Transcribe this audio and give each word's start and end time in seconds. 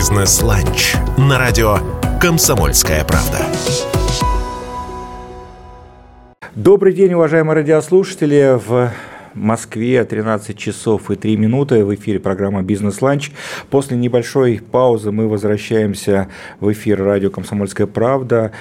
Бизнес-ланч 0.00 0.94
на 1.18 1.38
радио 1.38 1.76
«Комсомольская 2.22 3.04
правда». 3.04 3.44
Добрый 6.54 6.94
день, 6.94 7.12
уважаемые 7.12 7.56
радиослушатели. 7.56 8.58
В 8.66 8.92
Москве 9.34 10.02
13 10.02 10.56
часов 10.56 11.10
и 11.10 11.16
3 11.16 11.36
минуты. 11.36 11.84
В 11.84 11.94
эфире 11.94 12.18
программа 12.18 12.62
«Бизнес-ланч». 12.62 13.32
После 13.68 13.98
небольшой 13.98 14.62
паузы 14.72 15.12
мы 15.12 15.28
возвращаемся 15.28 16.28
в 16.60 16.72
эфир 16.72 17.04
радио 17.04 17.28
«Комсомольская 17.28 17.86
правда». 17.86 18.52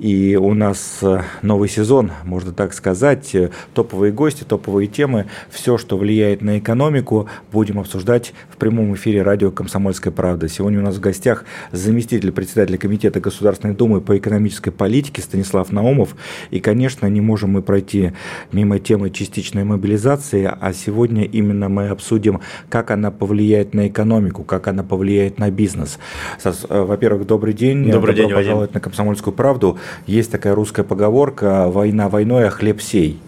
И 0.00 0.34
у 0.34 0.54
нас 0.54 1.00
э, 1.02 1.20
новый 1.42 1.68
сезон, 1.68 2.12
можно 2.24 2.52
так 2.52 2.72
сказать, 2.72 3.34
э, 3.34 3.50
топовые 3.74 4.12
гости, 4.12 4.44
топовые 4.44 4.86
темы, 4.88 5.26
все, 5.50 5.76
что 5.76 5.98
влияет 5.98 6.40
на 6.40 6.58
экономику, 6.58 7.28
будем 7.52 7.78
обсуждать 7.78 8.32
в 8.48 8.56
прямом 8.56 8.94
эфире 8.94 9.20
радио 9.20 9.50
«Комсомольская 9.50 10.10
правда». 10.10 10.48
Сегодня 10.48 10.78
у 10.78 10.82
нас 10.82 10.96
в 10.96 11.00
гостях 11.00 11.44
заместитель 11.70 12.32
председателя 12.32 12.78
Комитета 12.78 13.20
Государственной 13.20 13.74
Думы 13.74 14.00
по 14.00 14.16
экономической 14.16 14.70
политике 14.70 15.20
Станислав 15.20 15.70
Наумов. 15.70 16.16
И, 16.50 16.60
конечно, 16.60 17.06
не 17.06 17.20
можем 17.20 17.50
мы 17.50 17.60
пройти 17.60 18.12
мимо 18.52 18.78
темы 18.78 19.10
частичной 19.10 19.64
мобилизации, 19.64 20.50
а 20.50 20.72
сегодня 20.72 21.24
именно 21.24 21.68
мы 21.68 21.88
обсудим, 21.88 22.40
как 22.70 22.90
она 22.90 23.10
повлияет 23.10 23.74
на 23.74 23.88
экономику, 23.88 24.44
как 24.44 24.66
она 24.66 24.82
повлияет 24.82 25.38
на 25.38 25.50
бизнес. 25.50 25.98
Э, 26.42 26.52
во-первых, 26.70 27.26
добрый 27.26 27.52
день. 27.52 27.90
Добрый 27.90 28.14
Добро 28.14 28.28
день, 28.28 28.34
пожаловать 28.34 28.72
на 28.72 28.80
«Комсомольскую 28.80 29.34
правду». 29.34 29.78
Есть 30.06 30.30
такая 30.30 30.54
русская 30.54 30.84
поговорка 30.84 31.68
«война 31.68 32.08
войной, 32.08 32.48
а 32.48 32.50
хлеб 32.50 32.80
сей». 32.80 33.20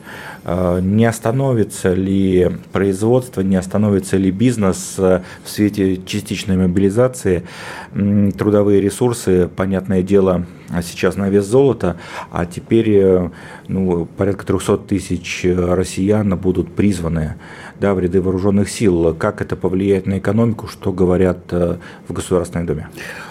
Э, 0.45 0.81
не 0.83 1.05
остановится 1.05 1.93
ли 1.93 2.51
производство, 2.73 3.43
не 3.43 3.57
остановится 3.57 4.17
ли 4.17 4.31
бизнес 4.31 4.95
э, 4.99 5.23
в 5.45 5.49
свете 5.49 6.01
частичной 6.05 6.57
мобилизации? 6.57 7.45
Трудовые 7.93 8.81
ресурсы, 8.81 9.49
понятное 9.55 10.03
дело, 10.03 10.47
сейчас 10.83 11.17
на 11.17 11.29
вес 11.29 11.45
золота, 11.45 11.97
а 12.31 12.47
теперь 12.47 12.91
э, 12.91 13.31
ну, 13.69 14.07
порядка 14.07 14.45
300 14.47 14.79
тысяч 14.79 15.45
россиян 15.45 16.37
будут 16.37 16.73
призваны 16.75 17.37
да, 17.79 17.95
в 17.95 18.01
ряды 18.01 18.21
вооруженных 18.21 18.69
сил. 18.69 19.15
Как 19.15 19.43
это 19.43 19.55
повлияет 19.55 20.07
на 20.07 20.19
экономику, 20.19 20.67
что 20.67 20.93
говорят 20.93 21.53
в 21.53 21.79
Государственной 22.09 22.67
Думе? 22.67 22.89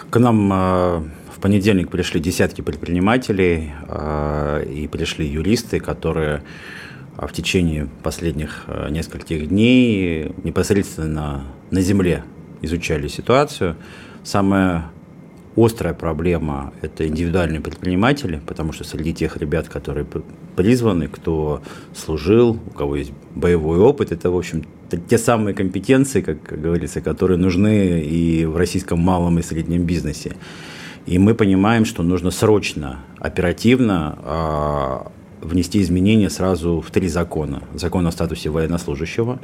К 0.09 0.20
нам 0.20 1.11
понедельник 1.42 1.89
пришли 1.89 2.22
десятки 2.22 2.61
предпринимателей 2.61 3.72
э, 3.88 4.66
и 4.72 4.88
пришли 4.88 5.28
юристы, 5.28 5.80
которые 5.80 6.44
а, 7.17 7.28
в 7.28 7.33
течение 7.33 7.89
последних 8.03 8.64
э, 8.67 8.89
нескольких 8.89 9.50
дней 9.50 10.31
непосредственно 10.44 11.44
на 11.72 11.81
земле 11.81 12.23
изучали 12.61 13.08
ситуацию. 13.08 13.75
Самая 14.23 14.92
острая 15.58 15.94
проблема– 15.94 16.73
это 16.81 17.08
индивидуальные 17.08 17.59
предприниматели, 17.59 18.39
потому 18.45 18.72
что 18.72 18.83
среди 18.83 19.14
тех 19.14 19.38
ребят, 19.38 19.67
которые 19.67 20.05
призваны, 20.55 21.08
кто 21.08 21.61
служил, 21.94 22.59
у 22.67 22.70
кого 22.70 22.95
есть 22.95 23.11
боевой 23.36 23.80
опыт, 23.80 24.11
это, 24.11 24.30
в 24.30 24.38
общем, 24.38 24.64
те 25.09 25.17
самые 25.17 25.53
компетенции, 25.53 26.22
как 26.22 26.44
говорится, 26.44 27.02
которые 27.02 27.38
нужны 27.38 28.02
и 28.02 28.45
в 28.45 28.55
российском 28.58 29.00
малом 29.00 29.39
и 29.39 29.42
среднем 29.42 29.83
бизнесе. 29.83 30.36
И 31.05 31.17
мы 31.17 31.33
понимаем, 31.33 31.85
что 31.85 32.03
нужно 32.03 32.31
срочно, 32.31 32.99
оперативно 33.19 34.17
а, 34.23 35.11
внести 35.41 35.81
изменения 35.81 36.30
сразу 36.30 36.81
в 36.81 36.91
три 36.91 37.08
закона. 37.08 37.63
Закон 37.73 38.05
о 38.08 38.11
статусе 38.11 38.49
военнослужащего, 38.49 39.39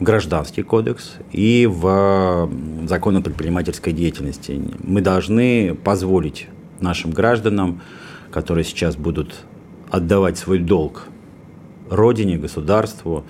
Гражданский 0.00 0.62
кодекс 0.62 1.14
и 1.32 1.68
в 1.70 2.48
закон 2.86 3.16
о 3.16 3.20
предпринимательской 3.20 3.92
деятельности. 3.92 4.60
Мы 4.82 5.00
должны 5.00 5.74
позволить 5.74 6.48
нашим 6.80 7.10
гражданам, 7.10 7.82
которые 8.30 8.64
сейчас 8.64 8.96
будут 8.96 9.34
отдавать 9.90 10.38
свой 10.38 10.58
долг 10.58 11.08
родине, 11.90 12.38
государству, 12.38 13.24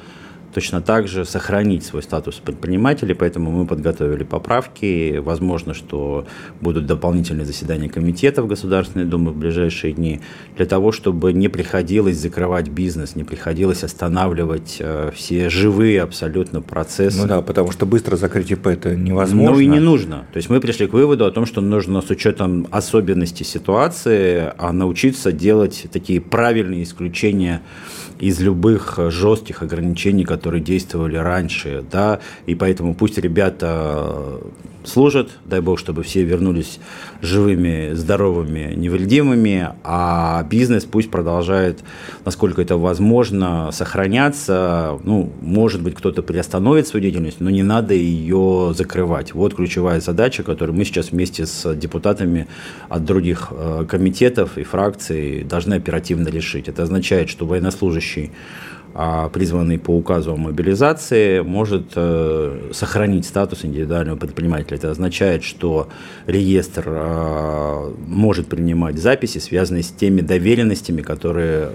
точно 0.54 0.80
так 0.80 1.08
же 1.08 1.24
сохранить 1.24 1.84
свой 1.84 2.02
статус 2.02 2.36
предпринимателей, 2.36 3.14
поэтому 3.14 3.50
мы 3.50 3.66
подготовили 3.66 4.24
поправки. 4.24 5.18
Возможно, 5.18 5.74
что 5.74 6.26
будут 6.60 6.86
дополнительные 6.86 7.44
заседания 7.44 7.88
комитетов 7.88 8.46
Государственной 8.46 9.04
Думы 9.04 9.32
в 9.32 9.36
ближайшие 9.36 9.92
дни, 9.92 10.20
для 10.56 10.66
того, 10.66 10.92
чтобы 10.92 11.32
не 11.32 11.48
приходилось 11.48 12.16
закрывать 12.16 12.68
бизнес, 12.68 13.16
не 13.16 13.24
приходилось 13.24 13.84
останавливать 13.84 14.76
э, 14.78 15.10
все 15.14 15.48
живые 15.48 16.02
абсолютно 16.02 16.60
процессы. 16.60 17.20
Ну 17.20 17.26
да, 17.26 17.42
потому 17.42 17.72
что 17.72 17.86
быстро 17.86 18.16
закрыть 18.16 18.50
ИП 18.50 18.66
это 18.68 18.94
невозможно. 18.94 19.52
Ну 19.52 19.58
и 19.58 19.66
не 19.66 19.80
нужно. 19.80 20.26
То 20.32 20.36
есть 20.36 20.50
мы 20.50 20.60
пришли 20.60 20.86
к 20.86 20.92
выводу 20.92 21.26
о 21.26 21.30
том, 21.30 21.46
что 21.46 21.60
нужно 21.60 22.02
с 22.02 22.10
учетом 22.10 22.66
особенностей 22.70 23.44
ситуации 23.44 24.52
а 24.58 24.72
научиться 24.72 25.32
делать 25.32 25.86
такие 25.92 26.20
правильные 26.20 26.82
исключения 26.82 27.62
из 28.20 28.41
любых 28.41 28.98
жестких 29.08 29.62
ограничений, 29.62 30.24
которые 30.24 30.41
действовали 30.50 31.16
раньше, 31.16 31.84
да, 31.91 32.20
и 32.47 32.54
поэтому 32.54 32.94
пусть 32.94 33.19
ребята 33.19 34.41
служат, 34.84 35.30
дай 35.44 35.60
бог, 35.60 35.78
чтобы 35.78 36.03
все 36.03 36.22
вернулись 36.22 36.80
живыми, 37.20 37.92
здоровыми, 37.94 38.75
невредимыми, 38.75 39.70
а 39.84 40.42
бизнес 40.44 40.84
пусть 40.84 41.10
продолжает, 41.10 41.80
насколько 42.25 42.62
это 42.62 42.76
возможно, 42.76 43.70
сохраняться. 43.72 44.98
Ну, 45.04 45.32
может 45.41 45.82
быть, 45.82 45.94
кто-то 45.94 46.22
приостановит 46.22 46.86
свою 46.86 47.03
деятельность, 47.03 47.41
но 47.41 47.50
не 47.50 47.62
надо 47.62 47.94
ее 47.94 48.72
закрывать. 48.76 49.34
Вот 49.34 49.54
ключевая 49.54 50.00
задача, 50.00 50.42
которую 50.42 50.76
мы 50.76 50.84
сейчас 50.84 51.12
вместе 51.12 51.47
с 51.47 51.74
депутатами 51.74 52.48
от 52.88 53.04
других 53.04 53.48
э, 53.50 53.84
комитетов 53.88 54.59
и 54.59 54.64
фракций 54.64 55.44
должны 55.44 55.74
оперативно 55.74 56.28
решить. 56.28 56.69
Это 56.69 56.82
означает, 56.82 57.28
что 57.28 57.47
военнослужащий 57.47 58.32
призванный 59.32 59.78
по 59.78 59.91
указу 59.97 60.32
о 60.32 60.36
мобилизации, 60.36 61.41
может 61.41 61.92
э, 61.97 62.70
сохранить 62.72 63.25
статус 63.26 63.64
индивидуального 63.64 64.16
предпринимателя. 64.16 64.76
Это 64.76 64.91
означает, 64.91 65.44
что 65.44 65.88
реестр 66.26 66.84
э, 66.86 67.92
может 68.06 68.48
принимать 68.48 68.98
записи, 68.98 69.38
связанные 69.38 69.82
с 69.82 69.91
теми 69.91 70.20
доверенностями, 70.20 71.03
которые 71.03 71.70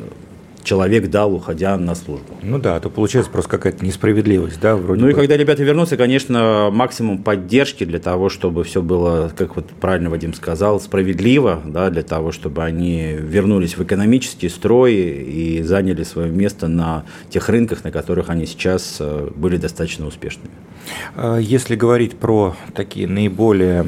человек 0.68 1.10
дал, 1.10 1.34
уходя 1.34 1.78
на 1.78 1.96
службу. 1.96 2.34
Ну 2.44 2.60
да, 2.60 2.80
то 2.82 2.90
получается 2.90 3.32
просто 3.32 3.50
какая-то 3.50 3.86
несправедливость, 3.86 4.60
да, 4.60 4.76
вроде 4.76 5.00
Ну 5.02 5.08
бы. 5.08 5.12
и 5.14 5.16
когда 5.16 5.38
ребята 5.38 5.64
вернутся, 5.64 5.96
конечно, 5.96 6.70
максимум 6.72 7.20
поддержки 7.24 7.86
для 7.86 8.00
того, 8.00 8.28
чтобы 8.28 8.66
все 8.66 8.82
было, 8.82 9.32
как 9.36 9.56
вот 9.56 9.68
правильно 9.70 10.10
Вадим 10.10 10.34
сказал, 10.34 10.82
справедливо, 10.82 11.62
да, 11.66 11.90
для 11.90 12.04
того, 12.04 12.34
чтобы 12.34 12.64
они 12.66 13.16
вернулись 13.18 13.78
в 13.78 13.84
экономический 13.84 14.50
строй 14.50 14.94
и 14.96 15.64
заняли 15.64 16.04
свое 16.04 16.30
место 16.30 16.68
на 16.68 17.06
тех 17.30 17.48
рынках, 17.48 17.86
на 17.86 17.92
которых 17.92 18.30
они 18.30 18.46
сейчас 18.46 18.98
э, 19.00 19.30
были 19.36 19.56
достаточно 19.56 20.06
успешными. 20.06 20.52
А 21.16 21.38
если 21.38 21.76
говорить 21.76 22.18
про 22.18 22.56
такие 22.76 23.08
наиболее 23.08 23.86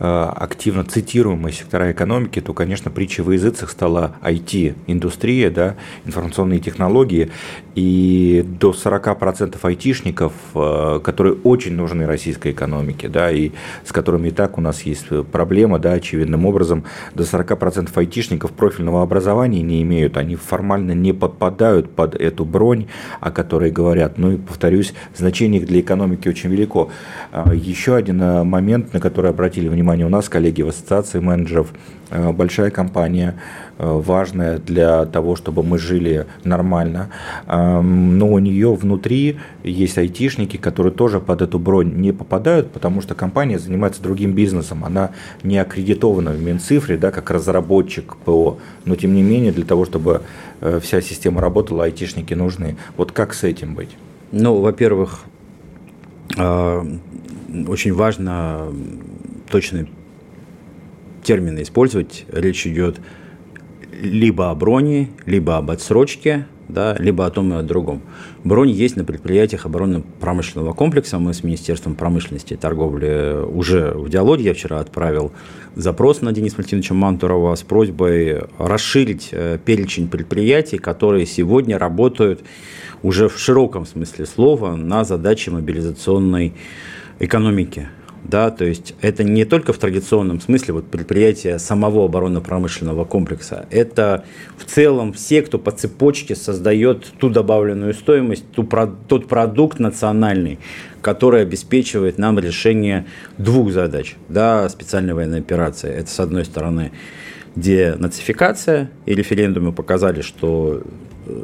активно 0.00 0.84
цитируемые 0.84 1.52
сектора 1.52 1.92
экономики, 1.92 2.40
то, 2.40 2.54
конечно, 2.54 2.90
притчей 2.90 3.22
во 3.22 3.34
языцах 3.34 3.70
стала 3.70 4.16
IT-индустрия, 4.22 5.50
да, 5.50 5.76
информационные 6.06 6.58
технологии, 6.58 7.30
и 7.74 8.44
до 8.46 8.72
40% 8.72 9.58
айтишников, 9.62 10.32
э, 10.54 11.00
которые 11.02 11.34
очень 11.44 11.74
нужны 11.74 12.06
российской 12.06 12.52
экономике, 12.52 13.08
да, 13.08 13.30
и 13.30 13.50
с 13.84 13.92
которыми 13.92 14.28
и 14.28 14.30
так 14.30 14.56
у 14.56 14.60
нас 14.60 14.82
есть 14.82 15.06
проблема, 15.30 15.78
да, 15.78 15.92
очевидным 15.92 16.46
образом, 16.46 16.84
до 17.14 17.24
40% 17.24 17.90
айтишников 17.94 18.52
профильного 18.52 19.02
образования 19.02 19.62
не 19.62 19.82
имеют, 19.82 20.16
они 20.16 20.36
формально 20.36 20.92
не 20.92 21.12
подпадают 21.12 21.90
под 21.90 22.14
эту 22.14 22.44
бронь, 22.44 22.86
о 23.20 23.30
которой 23.30 23.70
говорят. 23.70 24.16
Ну 24.16 24.32
и, 24.32 24.36
повторюсь, 24.36 24.94
значение 25.14 25.60
их 25.60 25.68
для 25.68 25.80
экономики 25.80 26.28
очень 26.28 26.50
велико. 26.50 26.90
А, 27.32 27.52
еще 27.52 27.96
один 27.96 28.22
э, 28.22 28.44
момент, 28.44 28.94
на 28.94 29.00
который 29.00 29.30
обратили 29.30 29.68
внимание 29.68 29.89
внимание, 29.90 30.06
у 30.06 30.10
нас 30.10 30.28
коллеги 30.28 30.62
в 30.62 30.68
ассоциации 30.68 31.18
менеджеров, 31.18 31.72
э, 32.10 32.32
большая 32.32 32.70
компания, 32.70 33.34
э, 33.78 34.02
важная 34.06 34.58
для 34.58 35.04
того, 35.04 35.34
чтобы 35.34 35.64
мы 35.64 35.78
жили 35.78 36.26
нормально, 36.44 37.08
эм, 37.48 38.16
но 38.18 38.28
у 38.28 38.38
нее 38.38 38.72
внутри 38.74 39.38
есть 39.64 39.98
айтишники, 39.98 40.58
которые 40.58 40.92
тоже 40.92 41.18
под 41.18 41.42
эту 41.42 41.58
бронь 41.58 41.92
не 41.96 42.12
попадают, 42.12 42.70
потому 42.70 43.02
что 43.02 43.14
компания 43.14 43.58
занимается 43.58 44.00
другим 44.02 44.32
бизнесом, 44.32 44.84
она 44.84 45.10
не 45.42 45.58
аккредитована 45.58 46.30
в 46.30 46.40
Минцифре, 46.40 46.96
да, 46.96 47.10
как 47.10 47.30
разработчик 47.30 48.16
ПО, 48.24 48.58
но 48.84 48.94
тем 48.94 49.14
не 49.14 49.22
менее 49.22 49.52
для 49.52 49.64
того, 49.64 49.84
чтобы 49.86 50.20
э, 50.60 50.78
вся 50.80 51.00
система 51.00 51.40
работала, 51.40 51.84
айтишники 51.84 52.34
нужны. 52.34 52.76
Вот 52.96 53.10
как 53.10 53.34
с 53.34 53.42
этим 53.42 53.74
быть? 53.74 53.96
Ну, 54.32 54.60
во-первых, 54.60 55.24
очень 57.66 57.92
важно 57.92 58.68
точные 59.50 59.86
термины 61.22 61.62
использовать. 61.62 62.24
Речь 62.32 62.66
идет 62.66 63.00
либо 63.92 64.50
о 64.50 64.54
броне, 64.54 65.10
либо 65.26 65.58
об 65.58 65.70
отсрочке, 65.70 66.46
да, 66.68 66.96
либо 66.98 67.26
о 67.26 67.30
том 67.30 67.52
и 67.52 67.56
о 67.56 67.62
другом. 67.62 68.00
Бронь 68.44 68.70
есть 68.70 68.96
на 68.96 69.04
предприятиях 69.04 69.66
оборонно-промышленного 69.66 70.72
комплекса. 70.72 71.18
Мы 71.18 71.34
с 71.34 71.42
Министерством 71.42 71.94
промышленности 71.94 72.54
и 72.54 72.56
торговли 72.56 73.44
уже 73.44 73.92
в 73.92 74.08
диалоге. 74.08 74.44
Я 74.44 74.54
вчера 74.54 74.80
отправил 74.80 75.32
запрос 75.74 76.22
на 76.22 76.32
Дениса 76.32 76.56
Валентиновича 76.56 76.94
Мантурова 76.94 77.54
с 77.54 77.62
просьбой 77.62 78.42
расширить 78.58 79.30
э, 79.32 79.58
перечень 79.64 80.08
предприятий, 80.08 80.78
которые 80.78 81.26
сегодня 81.26 81.78
работают 81.78 82.40
уже 83.02 83.28
в 83.28 83.38
широком 83.38 83.86
смысле 83.86 84.26
слова 84.26 84.76
на 84.76 85.04
задачи 85.04 85.50
мобилизационной 85.50 86.54
экономики 87.18 87.88
да, 88.24 88.50
то 88.50 88.64
есть 88.64 88.94
это 89.00 89.24
не 89.24 89.44
только 89.44 89.72
в 89.72 89.78
традиционном 89.78 90.40
смысле 90.40 90.74
вот 90.74 90.86
предприятия 90.86 91.58
самого 91.58 92.04
оборонно-промышленного 92.04 93.04
комплекса, 93.04 93.66
это 93.70 94.24
в 94.58 94.64
целом 94.64 95.12
все, 95.12 95.42
кто 95.42 95.58
по 95.58 95.70
цепочке 95.70 96.34
создает 96.36 97.06
ту 97.18 97.30
добавленную 97.30 97.94
стоимость, 97.94 98.44
ту, 98.52 98.68
тот 99.08 99.26
продукт 99.26 99.78
национальный, 99.78 100.58
который 101.00 101.42
обеспечивает 101.42 102.18
нам 102.18 102.38
решение 102.38 103.06
двух 103.38 103.72
задач, 103.72 104.16
да, 104.28 104.68
специальной 104.68 105.14
военной 105.14 105.38
операции. 105.38 105.90
Это, 105.90 106.10
с 106.10 106.20
одной 106.20 106.44
стороны, 106.44 106.92
денацификация, 107.56 108.90
и 109.06 109.14
референдумы 109.14 109.72
показали, 109.72 110.20
что 110.20 110.82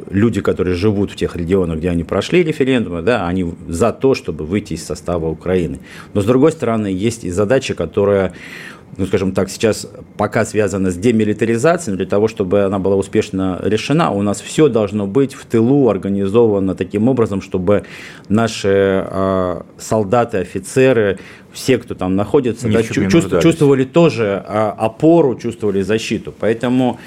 люди, 0.09 0.41
которые 0.41 0.75
живут 0.75 1.11
в 1.11 1.15
тех 1.15 1.35
регионах, 1.35 1.77
где 1.77 1.89
они 1.89 2.03
прошли 2.03 2.43
референдумы, 2.43 3.01
да, 3.01 3.27
они 3.27 3.53
за 3.67 3.91
то, 3.91 4.13
чтобы 4.13 4.45
выйти 4.45 4.73
из 4.73 4.85
состава 4.85 5.27
Украины. 5.27 5.79
Но, 6.13 6.21
с 6.21 6.25
другой 6.25 6.51
стороны, 6.51 6.87
есть 6.87 7.23
и 7.23 7.31
задача, 7.31 7.73
которая 7.73 8.33
ну, 8.95 9.05
скажем 9.05 9.31
так, 9.31 9.49
сейчас 9.49 9.87
пока 10.17 10.45
связана 10.45 10.91
с 10.91 10.95
демилитаризацией, 10.95 11.97
для 11.97 12.05
того, 12.05 12.27
чтобы 12.27 12.63
она 12.63 12.79
была 12.79 12.95
успешно 12.95 13.59
решена, 13.63 14.11
у 14.11 14.21
нас 14.21 14.41
все 14.41 14.69
должно 14.69 15.05
быть 15.05 15.33
в 15.33 15.45
тылу 15.45 15.89
организовано 15.89 16.73
таким 16.73 17.07
образом, 17.07 17.41
чтобы 17.41 17.83
наши 18.29 19.05
э, 19.07 19.61
солдаты, 19.77 20.37
офицеры, 20.37 21.19
все, 21.51 21.77
кто 21.77 21.95
там 21.95 22.15
находится, 22.15 22.69
да, 22.69 22.81
чувствовали, 22.81 23.41
чувствовали 23.41 23.83
тоже 23.83 24.43
э, 24.47 24.73
опору, 24.77 25.35
чувствовали 25.35 25.81
защиту. 25.81 26.33
Поэтому 26.39 26.99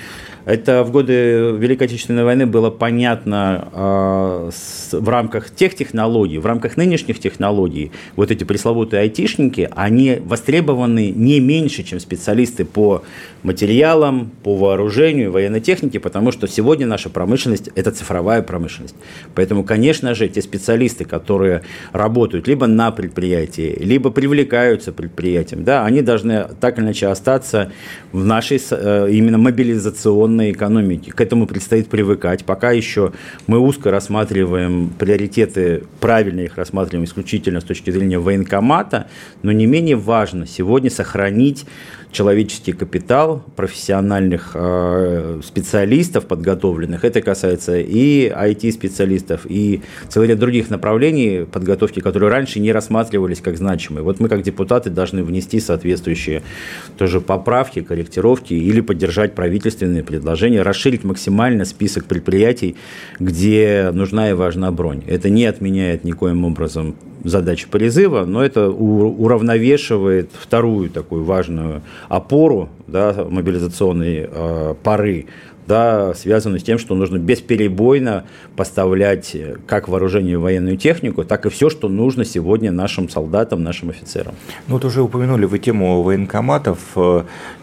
это 0.50 0.82
в 0.82 0.90
годы 0.90 1.52
Великой 1.58 1.84
Отечественной 1.84 2.24
войны 2.24 2.44
было 2.44 2.70
понятно 2.70 3.68
э, 3.72 4.50
с, 4.52 4.92
в 4.92 5.08
рамках 5.08 5.50
тех 5.50 5.76
технологий, 5.76 6.38
в 6.38 6.46
рамках 6.46 6.76
нынешних 6.76 7.20
технологий. 7.20 7.92
Вот 8.16 8.32
эти 8.32 8.42
пресловутые 8.42 9.02
айтишники, 9.02 9.68
они 9.76 10.20
востребованы 10.24 11.12
не 11.14 11.38
меньше, 11.38 11.84
чем 11.84 12.00
специалисты 12.00 12.64
по 12.64 13.04
материалам, 13.44 14.32
по 14.42 14.56
вооружению, 14.56 15.30
военной 15.30 15.60
технике, 15.60 16.00
потому 16.00 16.32
что 16.32 16.48
сегодня 16.48 16.86
наша 16.86 17.10
промышленность– 17.10 17.68
это 17.76 17.92
цифровая 17.92 18.42
промышленность. 18.42 18.96
Поэтому, 19.36 19.62
конечно 19.62 20.14
же, 20.14 20.28
те 20.28 20.42
специалисты, 20.42 21.04
которые 21.04 21.62
работают 21.92 22.48
либо 22.48 22.66
на 22.66 22.90
предприятии, 22.90 23.76
либо 23.80 24.10
привлекаются 24.10 24.92
предприятием, 24.92 25.62
да, 25.62 25.84
они 25.84 26.02
должны 26.02 26.48
так 26.60 26.78
или 26.78 26.86
иначе 26.86 27.06
остаться 27.06 27.70
в 28.12 28.24
нашей 28.24 28.60
э, 28.70 29.08
именно 29.12 29.38
мобилизационной 29.38 30.39
зеленой 30.40 30.52
экономики. 30.52 31.10
К 31.10 31.20
этому 31.20 31.46
предстоит 31.46 31.88
привыкать. 31.88 32.44
Пока 32.44 32.70
еще 32.72 33.12
мы 33.46 33.58
узко 33.58 33.90
рассматриваем 33.90 34.90
приоритеты, 34.98 35.84
правильно 36.00 36.40
их 36.40 36.56
рассматриваем 36.56 37.04
исключительно 37.04 37.60
с 37.60 37.64
точки 37.64 37.90
зрения 37.90 38.18
военкомата, 38.18 39.08
но 39.42 39.52
не 39.52 39.66
менее 39.66 39.96
важно 39.96 40.46
сегодня 40.46 40.90
сохранить 40.90 41.66
человеческий 42.12 42.72
капитал 42.72 43.42
профессиональных 43.56 44.52
э, 44.54 45.40
специалистов 45.44 46.26
подготовленных. 46.26 47.04
Это 47.04 47.20
касается 47.20 47.78
и 47.78 48.28
IT-специалистов, 48.28 49.46
и 49.48 49.82
целый 50.08 50.28
ряд 50.28 50.38
других 50.38 50.70
направлений 50.70 51.46
подготовки, 51.46 52.00
которые 52.00 52.30
раньше 52.30 52.60
не 52.60 52.72
рассматривались 52.72 53.40
как 53.40 53.56
значимые. 53.56 54.02
Вот 54.02 54.20
мы 54.20 54.28
как 54.28 54.42
депутаты 54.42 54.90
должны 54.90 55.22
внести 55.22 55.60
соответствующие 55.60 56.42
тоже 56.98 57.20
поправки, 57.20 57.80
корректировки 57.80 58.54
или 58.54 58.80
поддержать 58.80 59.34
правительственные 59.34 60.02
предложения, 60.02 60.62
расширить 60.62 61.04
максимально 61.04 61.64
список 61.64 62.06
предприятий, 62.06 62.76
где 63.18 63.90
нужна 63.92 64.30
и 64.30 64.32
важна 64.32 64.72
бронь. 64.72 65.02
Это 65.06 65.30
не 65.30 65.44
отменяет 65.44 66.04
никоим 66.04 66.44
образом 66.44 66.96
задачи 67.24 67.68
призыва, 67.68 68.24
но 68.24 68.42
это 68.44 68.70
уравновешивает 68.70 70.30
вторую 70.32 70.90
такую 70.90 71.24
важную 71.24 71.82
опору 72.08 72.68
да, 72.86 73.26
мобилизационной 73.28 74.28
э, 74.30 74.74
поры, 74.82 75.26
да, 75.66 76.14
связанную 76.14 76.58
с 76.58 76.64
тем, 76.64 76.78
что 76.78 76.94
нужно 76.96 77.18
бесперебойно 77.18 78.24
поставлять 78.56 79.36
как 79.66 79.88
вооружение 79.88 80.32
и 80.32 80.36
военную 80.36 80.76
технику, 80.76 81.24
так 81.24 81.46
и 81.46 81.50
все, 81.50 81.70
что 81.70 81.88
нужно 81.88 82.24
сегодня 82.24 82.72
нашим 82.72 83.08
солдатам, 83.08 83.62
нашим 83.62 83.90
офицерам. 83.90 84.34
Ну, 84.66 84.74
вот 84.74 84.84
уже 84.84 85.02
упомянули 85.02 85.44
вы 85.44 85.58
тему 85.58 86.02
военкоматов. 86.02 86.78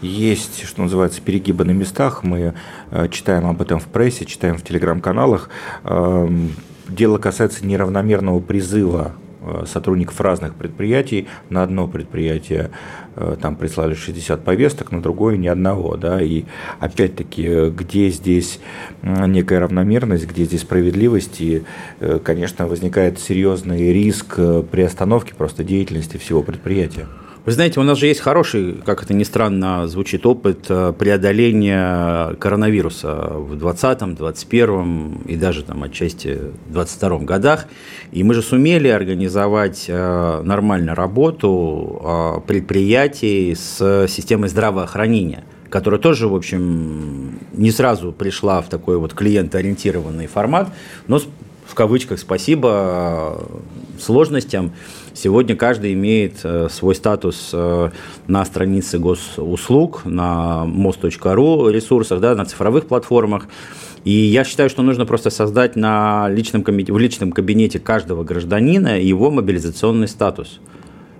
Есть, 0.00 0.64
что 0.66 0.82
называется, 0.82 1.20
перегибы 1.20 1.64
на 1.64 1.72
местах. 1.72 2.22
Мы 2.22 2.54
э, 2.90 3.08
читаем 3.10 3.46
об 3.46 3.60
этом 3.60 3.78
в 3.78 3.86
прессе, 3.86 4.24
читаем 4.24 4.56
в 4.56 4.62
телеграм-каналах. 4.62 5.50
Эм, 5.84 6.52
дело 6.88 7.18
касается 7.18 7.66
неравномерного 7.66 8.40
призыва 8.40 9.12
Э, 9.12 9.27
сотрудников 9.66 10.20
разных 10.20 10.54
предприятий. 10.54 11.28
На 11.50 11.62
одно 11.62 11.86
предприятие 11.86 12.70
э, 13.16 13.36
там 13.40 13.56
прислали 13.56 13.94
60 13.94 14.44
повесток, 14.44 14.92
на 14.92 15.02
другое 15.02 15.36
ни 15.36 15.48
одного. 15.48 15.96
Да? 15.96 16.20
И 16.20 16.44
опять-таки, 16.80 17.70
где 17.70 18.10
здесь 18.10 18.60
некая 19.02 19.60
равномерность, 19.60 20.26
где 20.26 20.44
здесь 20.44 20.62
справедливость, 20.62 21.40
и, 21.40 21.64
э, 22.00 22.18
конечно, 22.22 22.66
возникает 22.66 23.18
серьезный 23.18 23.92
риск 23.92 24.36
приостановки 24.70 25.32
просто 25.36 25.64
деятельности 25.64 26.16
всего 26.16 26.42
предприятия. 26.42 27.06
Вы 27.44 27.52
знаете, 27.52 27.80
у 27.80 27.82
нас 27.82 27.98
же 27.98 28.06
есть 28.06 28.20
хороший, 28.20 28.74
как 28.84 29.02
это 29.02 29.14
ни 29.14 29.22
странно 29.22 29.86
звучит, 29.88 30.26
опыт 30.26 30.66
э, 30.68 30.92
преодоления 30.98 32.34
коронавируса 32.34 33.14
в 33.14 33.56
2020, 33.56 33.98
2021 34.16 35.12
и 35.26 35.36
даже 35.36 35.62
там 35.62 35.82
отчасти 35.82 36.34
2022 36.66 37.18
годах. 37.20 37.66
И 38.12 38.22
мы 38.22 38.34
же 38.34 38.42
сумели 38.42 38.88
организовать 38.88 39.86
э, 39.88 40.42
нормально 40.42 40.94
работу 40.94 42.02
э, 42.02 42.40
предприятий 42.46 43.54
с 43.54 44.06
системой 44.08 44.48
здравоохранения 44.48 45.44
которая 45.70 46.00
тоже, 46.00 46.28
в 46.28 46.34
общем, 46.34 47.38
не 47.52 47.70
сразу 47.70 48.10
пришла 48.10 48.62
в 48.62 48.70
такой 48.70 48.96
вот 48.96 49.12
клиентоориентированный 49.12 50.26
формат, 50.26 50.70
но 51.08 51.18
в 51.18 51.74
кавычках 51.74 52.18
спасибо 52.18 53.46
сложностям 54.00 54.72
Сегодня 55.20 55.56
каждый 55.56 55.94
имеет 55.94 56.44
э, 56.44 56.68
свой 56.70 56.94
статус 56.94 57.50
э, 57.52 57.90
на 58.28 58.44
странице 58.44 59.00
госуслуг, 59.00 60.04
на 60.04 60.64
мост.ру 60.64 61.70
ресурсах, 61.70 62.20
да, 62.20 62.36
на 62.36 62.44
цифровых 62.44 62.86
платформах. 62.86 63.48
И 64.04 64.12
я 64.12 64.44
считаю, 64.44 64.70
что 64.70 64.82
нужно 64.82 65.06
просто 65.06 65.30
создать 65.30 65.74
на 65.74 66.28
личном, 66.28 66.62
в 66.62 66.98
личном 66.98 67.32
кабинете 67.32 67.80
каждого 67.80 68.22
гражданина 68.22 69.00
его 69.00 69.32
мобилизационный 69.32 70.06
статус. 70.06 70.60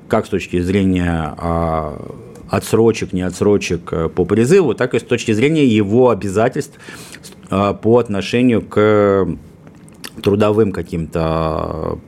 Как 0.07 0.27
с 0.27 0.29
точки 0.29 0.61
зрения 0.61 1.35
а, 1.37 2.01
отсрочек, 2.49 3.13
не 3.13 3.23
отсрочек 3.23 3.93
э, 3.93 4.09
по 4.09 4.25
призыву, 4.25 4.75
так 4.75 4.95
и 4.95 5.01
с 5.01 5.03
точки 5.03 5.33
зрения 5.33 5.67
его 5.67 6.11
обязательств 6.11 6.79
по 7.49 7.99
отношению 7.99 8.63
к 8.63 9.27
трудовым 10.23 10.71
каким-то 10.71 11.99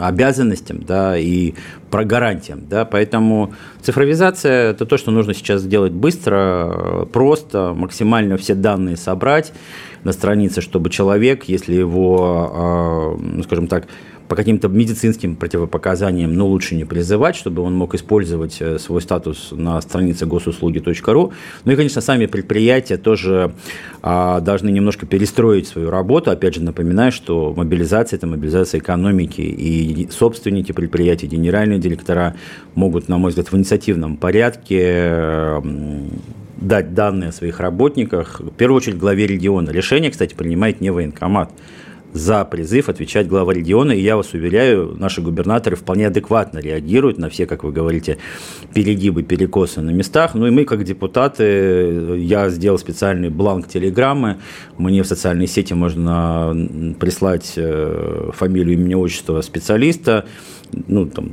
обязанностям 0.00 0.82
да, 0.82 1.18
и 1.18 1.54
про 1.90 2.04
гарантиям. 2.04 2.62
Да, 2.68 2.84
поэтому 2.84 3.54
цифровизация– 3.82 4.70
это 4.72 4.86
то, 4.86 4.96
что 4.96 5.10
нужно 5.10 5.34
сейчас 5.34 5.62
сделать 5.62 5.92
быстро, 5.92 7.06
просто, 7.12 7.74
максимально 7.76 8.36
все 8.36 8.54
данные 8.54 8.96
собрать 8.96 9.52
на 10.04 10.12
странице, 10.12 10.60
чтобы 10.60 10.90
человек, 10.90 11.44
если 11.44 11.74
его, 11.74 12.50
а, 12.52 13.16
ну, 13.18 13.42
скажем 13.42 13.66
так, 13.66 13.86
по 14.28 14.36
каким-то 14.36 14.68
медицинским 14.68 15.36
противопоказаниям, 15.36 16.34
но 16.34 16.46
лучше 16.46 16.74
не 16.74 16.84
призывать, 16.84 17.36
чтобы 17.36 17.62
он 17.62 17.74
мог 17.74 17.94
использовать 17.94 18.56
э, 18.60 18.78
свой 18.78 19.00
статус 19.00 19.48
на 19.52 19.80
странице 19.80 20.26
госуслуги.ру. 20.26 21.32
Ну 21.64 21.72
и, 21.72 21.76
конечно, 21.76 22.00
сами 22.00 22.26
предприятия 22.26 22.96
тоже 22.96 23.52
а, 24.02 24.40
должны 24.40 24.70
немножко 24.70 25.06
перестроить 25.06 25.68
свою 25.68 25.90
работу. 25.90 26.30
Опять 26.30 26.54
же, 26.54 26.62
напоминаю, 26.62 27.12
что 27.12 27.54
мобилизация– 27.56 28.16
это 28.18 28.26
мобилизация 28.26 28.80
экономики, 28.80 29.40
и 29.40 30.08
собственники 30.10 30.72
предприятий, 30.72 31.26
генеральные 31.26 31.78
директора 31.78 32.34
могут, 32.74 33.08
на 33.08 33.18
мой 33.18 33.30
взгляд, 33.30 33.52
в 33.52 33.56
инициативном 33.56 34.16
порядке 34.16 35.62
дать 36.56 36.94
данные 36.94 37.30
о 37.30 37.32
своих 37.32 37.60
работниках, 37.60 38.40
в 38.40 38.50
первую 38.50 38.78
очередь 38.78 38.98
главе 38.98 39.26
региона. 39.26 39.70
Решение, 39.70 40.10
кстати, 40.10 40.34
принимает 40.34 40.80
не 40.80 40.90
военкомат, 40.90 41.50
за 42.12 42.44
призыв 42.44 42.88
отвечать 42.88 43.28
глава 43.28 43.52
региона. 43.52 43.92
И 43.92 44.00
я 44.00 44.16
вас 44.16 44.32
уверяю, 44.32 44.96
наши 44.98 45.20
губернаторы 45.20 45.76
вполне 45.76 46.06
адекватно 46.06 46.58
реагируют 46.58 47.18
на 47.18 47.28
все, 47.28 47.46
как 47.46 47.64
вы 47.64 47.72
говорите, 47.72 48.18
перегибы, 48.74 49.22
перекосы 49.22 49.80
на 49.80 49.90
местах. 49.90 50.34
Ну 50.34 50.46
и 50.46 50.50
мы, 50.50 50.64
как 50.64 50.84
депутаты, 50.84 52.16
я 52.18 52.48
сделал 52.50 52.78
специальный 52.78 53.30
бланк 53.30 53.68
телеграммы. 53.68 54.38
Мне 54.78 55.02
в 55.02 55.06
социальные 55.06 55.46
сети 55.46 55.74
можно 55.74 56.94
прислать 56.98 57.54
э, 57.56 58.30
фамилию, 58.32 58.74
имя, 58.74 58.96
отчество 58.96 59.40
специалиста 59.40 60.24
ну, 60.88 61.06
там, 61.06 61.30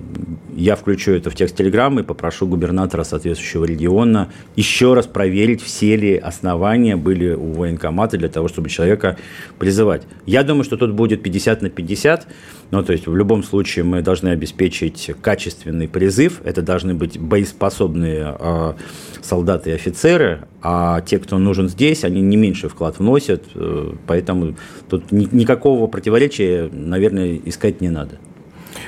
я 0.55 0.75
включу 0.75 1.11
это 1.11 1.29
в 1.29 1.35
текст 1.35 1.55
телеграммы 1.55 2.01
и 2.01 2.03
попрошу 2.03 2.47
губернатора 2.47 3.03
соответствующего 3.03 3.65
региона 3.65 4.29
еще 4.55 4.93
раз 4.93 5.07
проверить, 5.07 5.61
все 5.61 5.95
ли 5.95 6.15
основания 6.15 6.95
были 6.95 7.33
у 7.33 7.53
военкомата 7.53 8.17
для 8.17 8.29
того, 8.29 8.47
чтобы 8.47 8.69
человека 8.69 9.17
призывать. 9.59 10.03
Я 10.25 10.43
думаю, 10.43 10.63
что 10.63 10.77
тут 10.77 10.93
будет 10.93 11.23
50 11.23 11.61
на 11.61 11.69
50, 11.69 12.27
ну, 12.71 12.83
то 12.83 12.93
есть 12.93 13.07
в 13.07 13.15
любом 13.15 13.43
случае 13.43 13.85
мы 13.85 14.01
должны 14.01 14.29
обеспечить 14.29 15.11
качественный 15.21 15.87
призыв, 15.87 16.41
это 16.43 16.61
должны 16.61 16.93
быть 16.93 17.19
боеспособные 17.19 18.35
э, 18.39 18.73
солдаты 19.21 19.71
и 19.71 19.73
офицеры, 19.73 20.47
а 20.61 21.01
те, 21.01 21.19
кто 21.19 21.37
нужен 21.37 21.69
здесь, 21.69 22.03
они 22.03 22.21
не 22.21 22.37
меньше 22.37 22.69
вклад 22.69 22.99
вносят, 22.99 23.43
э, 23.55 23.93
поэтому 24.07 24.55
тут 24.89 25.11
ни, 25.11 25.27
никакого 25.31 25.87
противоречия, 25.87 26.69
наверное, 26.71 27.39
искать 27.45 27.81
не 27.81 27.89
надо. 27.89 28.19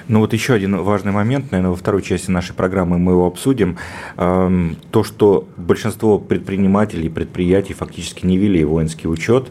Ну 0.08 0.20
вот 0.20 0.34
еще 0.34 0.54
один 0.54 0.78
важный 0.78 1.12
момент, 1.12 1.52
наверное, 1.52 1.72
во 1.72 1.76
второй 1.76 2.04
части 2.04 2.30
нашей 2.30 2.54
программы 2.54 3.00
мы 3.00 3.14
его 3.14 3.26
обсудим. 3.26 3.78
Эм, 4.18 4.78
то, 4.92 5.04
что 5.04 5.48
большинство 5.58 6.20
предпринимателей 6.20 7.10
предприятий 7.10 7.74
фактически 7.74 8.26
не 8.26 8.38
вели 8.38 8.64
воинский 8.64 9.08
учет, 9.08 9.48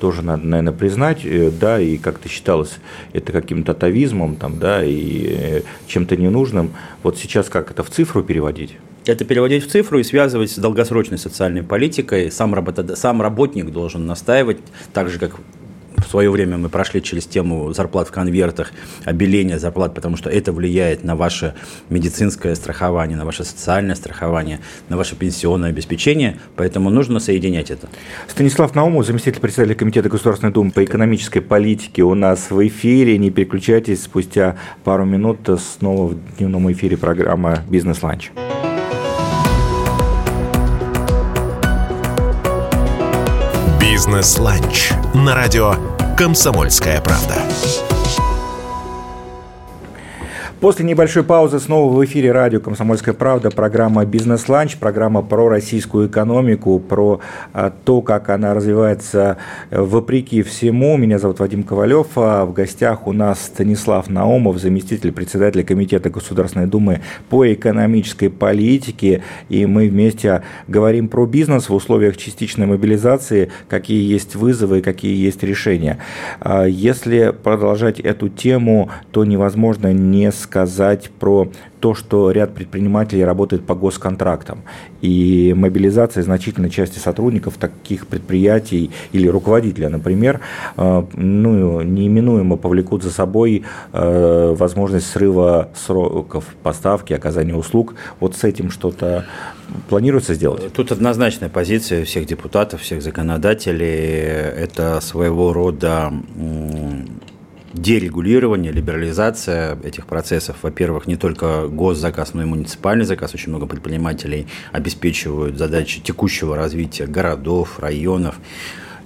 тоже 0.00 0.20
надо, 0.20 0.46
наверное, 0.46 0.74
признать, 0.74 1.24
э, 1.24 1.50
да, 1.50 1.80
и 1.80 1.96
как-то 1.96 2.28
считалось 2.28 2.78
это 3.14 3.32
каким-то 3.32 3.72
атовизмом, 3.72 4.36
там, 4.36 4.58
да, 4.58 4.84
и 4.84 5.36
э, 5.38 5.62
чем-то 5.86 6.16
ненужным. 6.18 6.72
Вот 7.02 7.16
сейчас 7.16 7.48
как 7.48 7.70
это 7.70 7.82
в 7.82 7.88
цифру 7.88 8.22
переводить? 8.22 8.76
Это 9.06 9.24
переводить 9.24 9.66
в 9.66 9.70
цифру 9.70 9.98
и 9.98 10.02
связывать 10.02 10.50
с 10.50 10.58
долгосрочной 10.58 11.18
социальной 11.18 11.62
политикой. 11.62 12.30
Сам, 12.30 12.54
работод... 12.54 12.98
Сам 12.98 13.22
работник 13.22 13.70
должен 13.70 14.04
настаивать, 14.06 14.58
так 14.92 15.08
же, 15.08 15.18
как 15.18 15.36
в 16.04 16.10
свое 16.10 16.30
время 16.30 16.58
мы 16.58 16.68
прошли 16.68 17.02
через 17.02 17.26
тему 17.26 17.72
зарплат 17.72 18.08
в 18.08 18.10
конвертах, 18.10 18.72
обеления 19.04 19.58
зарплат, 19.58 19.94
потому 19.94 20.16
что 20.16 20.30
это 20.30 20.52
влияет 20.52 21.04
на 21.04 21.16
ваше 21.16 21.54
медицинское 21.90 22.54
страхование, 22.54 23.16
на 23.16 23.24
ваше 23.24 23.44
социальное 23.44 23.94
страхование, 23.94 24.60
на 24.88 24.96
ваше 24.96 25.16
пенсионное 25.16 25.70
обеспечение, 25.70 26.38
поэтому 26.56 26.90
нужно 26.90 27.20
соединять 27.20 27.70
это. 27.70 27.88
Станислав 28.28 28.74
Наумов, 28.74 29.06
заместитель 29.06 29.40
председателя 29.40 29.74
Комитета 29.74 30.08
Государственной 30.08 30.52
Думы 30.52 30.70
по 30.70 30.84
экономической 30.84 31.40
политике 31.40 32.02
у 32.02 32.14
нас 32.14 32.50
в 32.50 32.66
эфире. 32.66 33.18
Не 33.18 33.30
переключайтесь, 33.30 34.02
спустя 34.02 34.56
пару 34.84 35.04
минут 35.04 35.48
снова 35.58 36.08
в 36.08 36.36
дневном 36.38 36.70
эфире 36.72 36.96
программа 36.96 37.60
«Бизнес-ланч». 37.68 38.30
«Бизнес-ланч» 43.80 44.90
на 45.14 45.34
радио 45.34 45.93
«Комсомольская 46.16 47.00
правда». 47.00 47.93
После 50.60 50.86
небольшой 50.86 51.24
паузы 51.24 51.58
снова 51.58 51.92
в 51.92 52.02
эфире 52.06 52.32
радио 52.32 52.58
«Комсомольская 52.58 53.12
правда» 53.12 53.50
программа 53.50 54.06
«Бизнес-ланч», 54.06 54.76
программа 54.78 55.20
про 55.20 55.48
российскую 55.48 56.08
экономику, 56.08 56.78
про 56.78 57.20
а, 57.52 57.70
то, 57.84 58.00
как 58.00 58.30
она 58.30 58.54
развивается 58.54 59.36
э, 59.70 59.80
вопреки 59.82 60.42
всему. 60.42 60.96
Меня 60.96 61.18
зовут 61.18 61.40
Вадим 61.40 61.64
Ковалев, 61.64 62.06
а 62.16 62.46
в 62.46 62.54
гостях 62.54 63.06
у 63.06 63.12
нас 63.12 63.42
Станислав 63.44 64.08
Наумов, 64.08 64.58
заместитель 64.58 65.12
председателя 65.12 65.64
Комитета 65.64 66.08
Государственной 66.08 66.66
Думы 66.66 67.00
по 67.28 67.52
экономической 67.52 68.30
политике. 68.30 69.22
И 69.50 69.66
мы 69.66 69.88
вместе 69.88 70.44
говорим 70.66 71.08
про 71.08 71.26
бизнес 71.26 71.68
в 71.68 71.74
условиях 71.74 72.16
частичной 72.16 72.66
мобилизации, 72.66 73.50
какие 73.68 74.10
есть 74.10 74.34
вызовы, 74.34 74.80
какие 74.80 75.14
есть 75.14 75.42
решения. 75.42 75.98
А, 76.40 76.64
если 76.64 77.34
продолжать 77.42 78.00
эту 78.00 78.30
тему, 78.30 78.88
то 79.10 79.26
невозможно 79.26 79.92
не 79.92 80.32
сказать, 80.32 80.53
сказать 80.54 81.10
про 81.18 81.48
то, 81.80 81.94
что 81.94 82.30
ряд 82.30 82.54
предпринимателей 82.54 83.24
работает 83.24 83.66
по 83.66 83.74
госконтрактам. 83.74 84.62
И 85.02 85.52
мобилизация 85.56 86.22
значительной 86.22 86.70
части 86.70 87.00
сотрудников 87.00 87.54
таких 87.58 88.06
предприятий 88.06 88.92
или 89.10 89.26
руководителя, 89.26 89.88
например, 89.88 90.40
э, 90.76 91.04
ну, 91.12 91.82
неименуемо 91.82 92.56
повлекут 92.56 93.02
за 93.02 93.10
собой 93.10 93.64
э, 93.92 94.54
возможность 94.56 95.08
срыва 95.08 95.70
сроков 95.74 96.44
поставки, 96.62 97.12
оказания 97.12 97.56
услуг. 97.56 97.96
Вот 98.20 98.36
с 98.36 98.44
этим 98.44 98.70
что-то 98.70 99.24
планируется 99.88 100.34
сделать? 100.34 100.72
Тут 100.72 100.92
однозначная 100.92 101.48
позиция 101.48 102.04
всех 102.04 102.26
депутатов, 102.26 102.80
всех 102.80 103.02
законодателей. 103.02 103.90
Это 104.64 105.00
своего 105.00 105.52
рода 105.52 106.12
дерегулирование, 107.74 108.72
либерализация 108.72 109.76
этих 109.82 110.06
процессов. 110.06 110.56
Во-первых, 110.62 111.06
не 111.06 111.16
только 111.16 111.66
госзаказ, 111.66 112.32
но 112.32 112.42
и 112.42 112.46
муниципальный 112.46 113.04
заказ. 113.04 113.34
Очень 113.34 113.50
много 113.50 113.66
предпринимателей 113.66 114.46
обеспечивают 114.72 115.58
задачи 115.58 116.00
текущего 116.00 116.56
развития 116.56 117.06
городов, 117.06 117.80
районов. 117.80 118.36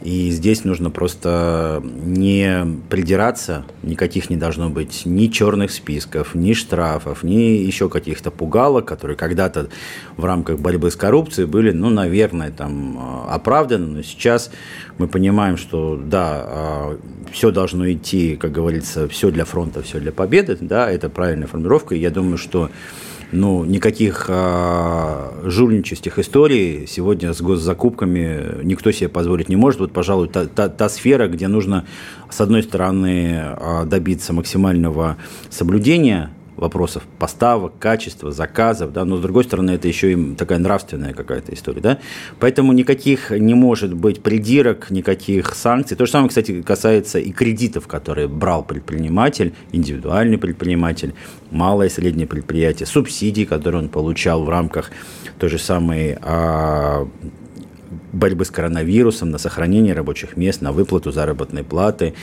И 0.03 0.31
здесь 0.31 0.65
нужно 0.65 0.91
просто 0.91 1.83
не 1.83 2.65
придираться, 2.89 3.65
никаких 3.83 4.31
не 4.31 4.37
должно 4.37 4.71
быть 4.71 5.03
ни 5.05 5.27
черных 5.27 5.73
списков, 5.73 6.37
ни 6.37 6.53
штрафов, 6.53 7.25
ни 7.25 7.35
еще 7.35 7.89
каких-то 7.89 8.31
пугалок, 8.31 8.85
которые 8.85 9.17
когда-то 9.17 9.69
в 10.17 10.25
рамках 10.25 10.61
борьбы 10.61 10.93
с 10.93 10.97
коррупцией 10.97 11.47
были, 11.47 11.73
ну, 11.73 11.91
наверное, 11.91 12.53
там 12.53 13.27
оправданы, 13.29 13.87
но 13.87 14.03
сейчас 14.03 14.53
мы 14.99 15.09
понимаем, 15.09 15.57
что 15.57 15.97
да, 15.97 16.45
а, 16.47 16.99
все 17.33 17.51
должно 17.51 17.91
идти, 17.91 18.37
как 18.37 18.53
говорится, 18.53 19.09
все 19.09 19.33
для 19.33 19.45
фронта, 19.45 19.83
все 19.83 19.99
для 19.99 20.13
победы, 20.13 20.57
да, 20.61 20.89
это 20.89 21.09
правильная 21.09 21.49
формулировка, 21.49 21.97
и 21.97 21.99
я 21.99 22.11
думаю, 22.11 22.39
что 22.39 22.71
ну, 23.33 23.65
никаких 23.65 24.27
а, 24.29 25.41
жульнических 25.45 26.19
историй 26.19 26.87
сегодня 26.87 27.33
с 27.33 27.41
госзакупками 27.41 28.65
никто 28.65 28.91
себе 28.91 29.09
позволить 29.09 29.49
не 29.49 29.57
может. 29.57 29.81
Вот, 29.81 29.93
пожалуй, 29.93 30.29
та, 30.29 30.47
та, 30.47 30.69
та 30.69 30.89
сфера, 30.89 31.29
где 31.29 31.49
нужно, 31.49 31.85
с 32.31 32.41
одной 32.41 32.63
стороны, 32.63 33.37
а, 33.39 33.85
добиться 33.85 34.33
максимального 34.33 35.17
соблюдения 35.51 36.31
вопросов 36.59 37.05
поставок, 37.19 37.79
качества, 37.79 38.31
заказов, 38.33 38.93
да, 38.93 39.05
но 39.05 39.17
с 39.17 39.21
другой 39.21 39.45
стороны 39.45 39.73
это 39.73 39.89
еще 39.89 40.13
и 40.13 40.35
такая 40.35 40.59
нравственная 40.59 41.15
какая-то 41.15 41.55
история, 41.55 41.81
да, 41.81 41.99
поэтому 42.39 42.73
никаких 42.73 43.31
не 43.31 43.55
может 43.55 43.95
быть 43.95 44.23
придирок, 44.23 44.91
никаких 44.91 45.55
санкций. 45.55 45.97
То 45.97 46.07
же 46.07 46.13
самое, 46.13 46.29
кстати, 46.29 46.63
касается 46.63 47.19
и 47.19 47.33
кредитов, 47.33 47.87
которые 47.87 48.29
брал 48.29 48.65
предприниматель, 48.65 49.55
индивидуальный 49.73 50.39
предприниматель, 50.39 51.15
малое 51.51 51.89
и 51.89 51.91
среднее 51.91 52.27
предприятие, 52.27 52.87
субсидии, 52.87 53.45
которые 53.45 53.83
он 53.83 53.89
получал 53.89 54.45
в 54.45 54.49
рамках 54.49 54.91
той 55.39 55.49
же 55.49 55.59
самой 55.59 56.19
а, 56.21 57.09
борьбы 58.13 58.45
с 58.45 58.51
коронавирусом, 58.51 59.31
на 59.31 59.39
сохранение 59.39 59.95
рабочих 59.95 60.37
мест, 60.37 60.63
на 60.63 60.73
выплату 60.73 61.13
заработной 61.13 61.65
платы, 61.65 62.15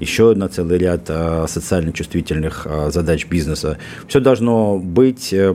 еще 0.00 0.34
на 0.34 0.48
целый 0.48 0.78
ряд 0.78 1.04
а, 1.08 1.46
социально 1.48 1.92
чувствительных 1.92 2.66
а, 2.66 2.90
задач 2.90 3.26
бизнеса. 3.26 3.78
Все 4.08 4.20
должно 4.20 4.78
быть 4.78 5.32
э, 5.32 5.54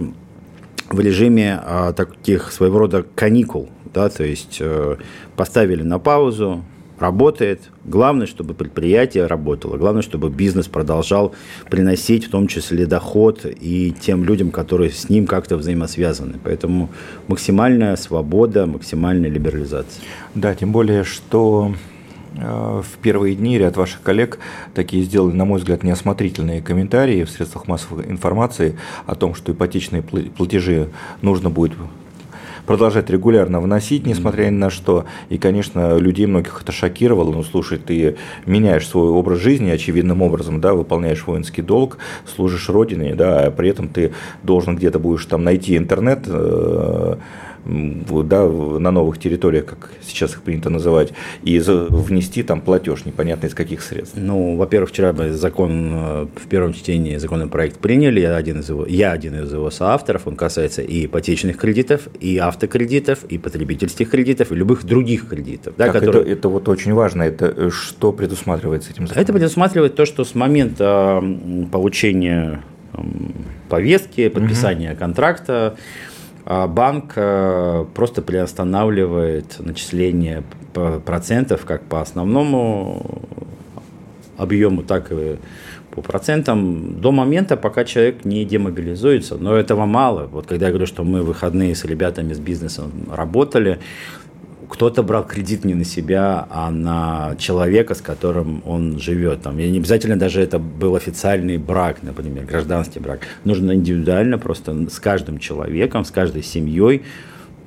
в 0.90 1.00
режиме 1.00 1.62
таких 1.96 2.52
своего 2.52 2.80
рода 2.80 3.06
каникул, 3.16 3.70
да, 3.94 4.10
то 4.10 4.24
есть 4.24 4.58
э, 4.60 4.98
поставили 5.36 5.84
на 5.84 6.00
паузу, 6.00 6.64
работает. 7.00 7.62
Главное, 7.86 8.28
чтобы 8.28 8.54
предприятие 8.54 9.26
работало. 9.26 9.78
Главное, 9.78 10.02
чтобы 10.02 10.30
бизнес 10.30 10.68
продолжал 10.68 11.34
приносить 11.70 12.28
в 12.28 12.30
том 12.30 12.48
числе 12.48 12.86
доход 12.86 13.46
и 13.46 13.94
тем 14.00 14.24
людям, 14.24 14.52
которые 14.52 14.92
с 14.92 15.10
ним 15.10 15.26
как-то 15.28 15.58
взаимосвязаны. 15.58 16.36
Поэтому 16.44 16.90
максимальная 17.28 17.96
свобода, 17.96 18.66
максимальная 18.66 19.30
либерализация. 19.30 20.04
Да, 20.36 20.54
тем 20.56 20.72
более, 20.72 21.04
что 21.04 21.74
э, 22.36 22.82
в 22.82 22.98
первые 23.02 23.36
дни 23.36 23.58
ряд 23.58 23.78
ваших 23.78 24.02
коллег 24.02 24.40
такие 24.74 25.04
сделали, 25.04 25.36
на 25.36 25.46
мой 25.46 25.60
взгляд, 25.60 25.84
неосмотрительные 25.84 26.62
комментарии 26.62 27.24
в 27.24 27.30
средствах 27.30 27.68
массовой 27.68 28.06
информации 28.06 28.78
о 29.06 29.16
том, 29.16 29.36
что 29.36 29.52
ипотечные 29.52 30.02
платежи 30.02 30.90
нужно 31.22 31.50
будет 31.50 31.74
продолжать 32.70 33.10
регулярно 33.10 33.60
вносить, 33.60 34.06
несмотря 34.06 34.46
ни 34.46 34.52
на 34.52 34.70
что. 34.70 35.06
И, 35.30 35.40
конечно, 35.40 35.98
людей 35.98 36.28
многих 36.28 36.62
это 36.62 36.72
шокировало. 36.72 37.32
Ну, 37.32 37.42
слушай, 37.42 37.80
ты 37.80 38.18
меняешь 38.46 38.88
свой 38.88 39.10
образ 39.10 39.40
жизни 39.40 39.72
очевидным 39.72 40.22
образом, 40.22 40.62
да, 40.62 40.76
выполняешь 40.76 41.26
воинский 41.26 41.64
долг, 41.64 41.98
служишь 42.28 42.70
Родине, 42.70 43.16
да, 43.16 43.48
а 43.48 43.50
при 43.50 43.70
этом 43.70 43.88
ты 43.88 44.12
должен 44.44 44.76
где-то 44.76 45.00
будешь 45.00 45.26
там 45.26 45.44
найти 45.44 45.78
интернет, 45.78 46.26
э, 46.28 47.16
да, 47.66 48.48
на 48.48 48.92
новых 48.92 49.20
территориях, 49.20 49.66
как 49.66 49.92
сейчас 50.02 50.34
их 50.34 50.42
принято 50.42 50.70
называть, 50.70 51.14
и 51.44 51.60
внести 51.60 52.44
там 52.44 52.62
платеж, 52.62 53.06
непонятно 53.06 53.48
из 53.48 53.54
каких 53.54 53.82
средств? 53.82 54.16
Ну, 54.18 54.56
во-первых, 54.56 54.90
вчера 54.90 55.14
мы 55.14 55.32
закон 55.32 55.92
э, 55.94 56.28
в 56.36 56.48
первом 56.48 56.74
чтении 56.74 57.18
законопроект 57.18 57.80
приняли, 57.80 58.22
я 58.22 58.36
один 58.36 58.60
из 58.60 58.70
его, 58.70 58.86
я 58.86 59.12
один 59.12 59.44
из 59.44 59.52
его 59.52 59.70
соавторов, 59.70 60.28
он 60.28 60.36
касается 60.36 60.82
и 60.82 61.06
ипотечных 61.06 61.58
кредитов, 61.58 62.08
и 62.20 62.38
автокредитов, 62.38 63.24
и 63.26 63.38
потребительских 63.38 64.10
кредитов, 64.10 64.52
и 64.52 64.56
любых 64.56 64.86
других 64.86 65.28
кредитов. 65.28 65.76
Да, 65.78 65.90
которые... 65.90 66.24
это, 66.24 66.32
это 66.32 66.50
вот 66.50 66.68
очень 66.70 66.94
важно, 66.94 67.24
это 67.24 67.46
э, 67.46 67.70
что 67.72 68.12
предусматривается 68.12 68.92
этим 68.92 69.08
законом? 69.08 69.24
Это 69.24 69.34
предусматривает 69.34 69.96
то, 69.96 70.06
что 70.06 70.24
с 70.24 70.36
момента 70.36 71.24
получения 71.72 72.62
повестки, 73.70 74.30
подписания 74.30 74.92
угу. 74.92 75.00
контракта, 75.00 75.54
а 75.54 75.76
банк 76.50 77.14
э, 77.16 77.86
просто 77.94 78.24
приостанавливает 78.24 79.58
начисление 79.60 80.44
процентов 81.06 81.64
как 81.66 81.84
по 81.84 82.02
основному 82.02 83.22
объему, 84.38 84.82
так 84.82 85.12
и 85.12 85.38
по 85.92 86.02
процентам 86.02 87.00
до 87.00 87.12
момента, 87.12 87.56
пока 87.56 87.84
человек 87.84 88.26
не 88.26 88.46
демобилизуется. 88.46 89.36
Но 89.36 89.56
этого 89.56 89.86
мало. 89.86 90.28
Вот 90.32 90.48
когда 90.48 90.68
я 90.68 90.72
говорю, 90.72 90.88
что 90.88 91.04
мы 91.04 91.22
выходные 91.22 91.76
с 91.76 91.86
ребятами 91.86 92.34
с 92.34 92.40
бизнесом 92.40 92.92
работали, 93.12 93.80
кто-то 94.70 95.04
брал 95.04 95.26
кредит 95.26 95.66
не 95.66 95.74
на 95.74 95.84
себя, 95.84 96.48
а 96.50 96.70
на 96.70 97.36
человека, 97.38 97.96
с 97.96 98.02
которым 98.02 98.62
он 98.66 99.00
живет. 99.00 99.42
Там, 99.42 99.60
и 99.60 99.70
не 99.70 99.80
обязательно 99.80 100.18
даже 100.18 100.42
это 100.42 100.60
был 100.60 100.96
официальный 100.96 101.58
брак, 101.58 102.04
например, 102.04 102.46
гражданский 102.46 103.00
брак. 103.00 103.22
Нужно 103.44 103.74
индивидуально 103.74 104.38
просто 104.38 104.90
с 104.90 105.00
каждым 105.00 105.40
человеком, 105.40 106.06
с 106.06 106.12
каждой 106.12 106.44
семьей, 106.44 107.02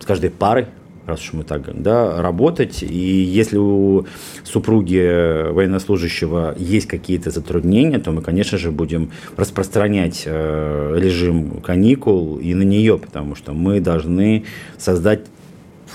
с 0.00 0.06
каждой 0.06 0.30
парой 0.30 0.66
раз 1.04 1.20
уж 1.20 1.32
мы 1.32 1.42
так 1.44 1.62
да, 1.82 2.22
работать. 2.22 2.82
И 2.82 2.96
если 2.96 3.56
у 3.56 4.06
супруги 4.44 5.50
военнослужащего 5.52 6.54
есть 6.56 6.86
какие-то 6.86 7.30
затруднения, 7.30 7.98
то 7.98 8.12
мы, 8.12 8.22
конечно 8.22 8.56
же, 8.56 8.70
будем 8.70 9.10
распространять 9.36 10.22
э, 10.26 10.96
режим 10.96 11.60
каникул 11.60 12.36
и 12.36 12.54
на 12.54 12.62
нее, 12.62 12.98
потому 12.98 13.34
что 13.34 13.52
мы 13.52 13.80
должны 13.80 14.44
создать 14.78 15.22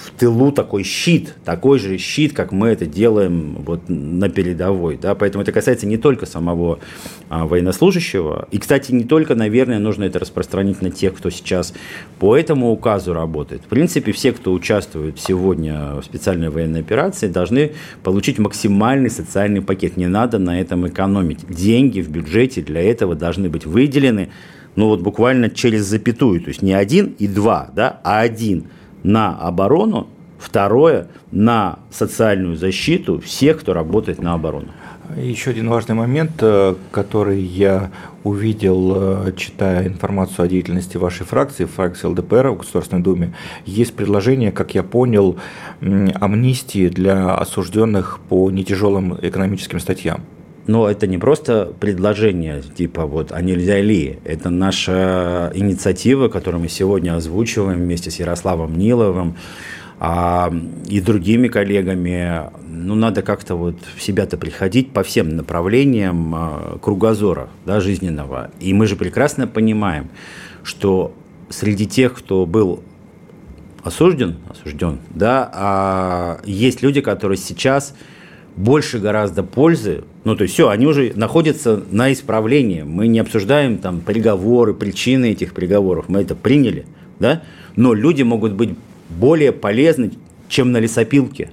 в 0.03 0.11
тылу 0.11 0.51
такой 0.51 0.83
щит, 0.83 1.33
такой 1.43 1.79
же 1.79 1.97
щит, 1.97 2.33
как 2.33 2.51
мы 2.51 2.69
это 2.69 2.85
делаем 2.85 3.57
вот 3.65 3.81
на 3.87 4.29
передовой. 4.29 4.97
Да? 4.97 5.15
Поэтому 5.15 5.41
это 5.41 5.51
касается 5.51 5.87
не 5.87 5.97
только 5.97 6.25
самого 6.25 6.79
а, 7.29 7.45
военнослужащего. 7.45 8.47
И, 8.51 8.59
кстати, 8.59 8.91
не 8.91 9.03
только, 9.03 9.35
наверное, 9.35 9.79
нужно 9.79 10.03
это 10.03 10.19
распространить 10.19 10.81
на 10.81 10.91
тех, 10.91 11.15
кто 11.15 11.29
сейчас 11.29 11.73
по 12.19 12.37
этому 12.37 12.71
указу 12.71 13.13
работает. 13.13 13.61
В 13.63 13.67
принципе, 13.67 14.11
все, 14.11 14.31
кто 14.31 14.53
участвует 14.53 15.19
сегодня 15.19 15.95
в 15.95 16.03
специальной 16.03 16.49
военной 16.49 16.81
операции, 16.81 17.27
должны 17.27 17.73
получить 18.03 18.39
максимальный 18.39 19.09
социальный 19.09 19.61
пакет. 19.61 19.97
Не 19.97 20.07
надо 20.07 20.37
на 20.37 20.61
этом 20.61 20.87
экономить. 20.87 21.39
Деньги 21.49 22.01
в 22.01 22.09
бюджете 22.09 22.61
для 22.61 22.81
этого 22.81 23.15
должны 23.15 23.49
быть 23.49 23.65
выделены 23.65 24.29
ну 24.75 24.89
вот 24.89 25.01
буквально 25.01 25.49
через 25.49 25.85
запятую, 25.85 26.39
то 26.39 26.49
есть 26.49 26.61
не 26.61 26.71
один 26.71 27.15
и 27.17 27.27
два, 27.27 27.71
да, 27.73 27.99
а 28.03 28.19
один– 28.19 28.65
на 29.07 29.37
оборону, 29.37 30.07
второе 30.37 31.07
на 31.31 31.79
социальную 31.89 32.57
защиту 32.57 33.19
всех, 33.19 33.61
кто 33.61 33.73
работает 33.73 34.21
на 34.21 34.33
оборону. 34.33 34.67
Еще 35.15 35.51
один 35.51 35.69
важный 35.69 35.95
момент, 35.95 36.33
э, 36.41 36.75
который 36.91 37.41
я 37.41 37.91
увидел, 38.25 39.27
э, 39.27 39.31
читая 39.37 39.87
информацию 39.87 40.43
о 40.43 40.47
деятельности 40.49 40.97
вашей 40.97 41.25
фракции, 41.25 41.63
фракции 41.63 42.07
ЛДПР 42.07 42.49
в 42.49 42.57
Государственной 42.57 43.01
Думе, 43.01 43.33
есть 43.65 43.95
предложение, 43.95 44.51
как 44.51 44.75
я 44.75 44.83
понял, 44.83 45.37
амнистии 45.79 46.89
для 46.89 47.33
осужденных 47.35 48.19
по 48.27 48.51
нетяжелым 48.51 49.17
экономическим 49.21 49.79
статьям. 49.79 50.19
Но 50.67 50.89
это 50.89 51.07
не 51.07 51.17
просто 51.17 51.73
предложение, 51.79 52.61
типа 52.61 53.05
вот, 53.05 53.31
а 53.31 53.41
нельзя 53.41 53.79
ли? 53.79 54.19
Это 54.25 54.49
наша 54.49 55.51
инициатива, 55.55 56.27
которую 56.27 56.61
мы 56.61 56.67
сегодня 56.69 57.15
озвучиваем 57.15 57.79
вместе 57.79 58.11
с 58.11 58.19
Ярославом 58.19 58.77
Ниловым 58.77 59.37
а, 59.99 60.53
и 60.87 60.99
другими 60.99 61.47
коллегами. 61.47 62.51
Ну, 62.69 62.95
надо 62.95 63.21
как-то 63.21 63.55
вот 63.55 63.77
в 63.95 64.01
себя-то 64.01 64.37
приходить 64.37 64.91
по 64.91 65.03
всем 65.03 65.37
направлениям 65.37 66.35
а, 66.35 66.77
кругозора 66.81 67.49
да, 67.65 67.79
жизненного. 67.79 68.51
И 68.59 68.73
мы 68.73 68.87
же 68.87 68.97
прекрасно 68.97 69.47
понимаем, 69.47 70.09
что 70.63 71.13
среди 71.49 71.87
тех, 71.87 72.13
кто 72.13 72.45
был 72.45 72.83
осужден, 73.83 74.35
осужден, 74.49 74.99
да, 75.11 75.49
а 75.53 76.41
есть 76.43 76.81
люди, 76.83 76.99
которые 76.99 77.37
сейчас 77.37 77.95
больше 78.57 78.99
гораздо 78.99 79.43
пользы. 79.43 80.03
Ну, 80.23 80.35
то 80.35 80.41
есть 80.41 80.55
все, 80.55 80.69
они 80.69 80.87
уже 80.87 81.13
находятся 81.15 81.83
на 81.91 82.11
исправлении. 82.11 82.81
Мы 82.81 83.07
не 83.07 83.19
обсуждаем 83.19 83.77
там 83.77 84.01
приговоры, 84.01 84.73
причины 84.73 85.31
этих 85.31 85.53
приговоров. 85.53 86.05
Мы 86.09 86.21
это 86.21 86.35
приняли, 86.35 86.85
да? 87.19 87.43
Но 87.75 87.93
люди 87.93 88.23
могут 88.23 88.53
быть 88.53 88.71
более 89.09 89.51
полезны, 89.51 90.11
чем 90.49 90.71
на 90.71 90.79
лесопилке, 90.79 91.51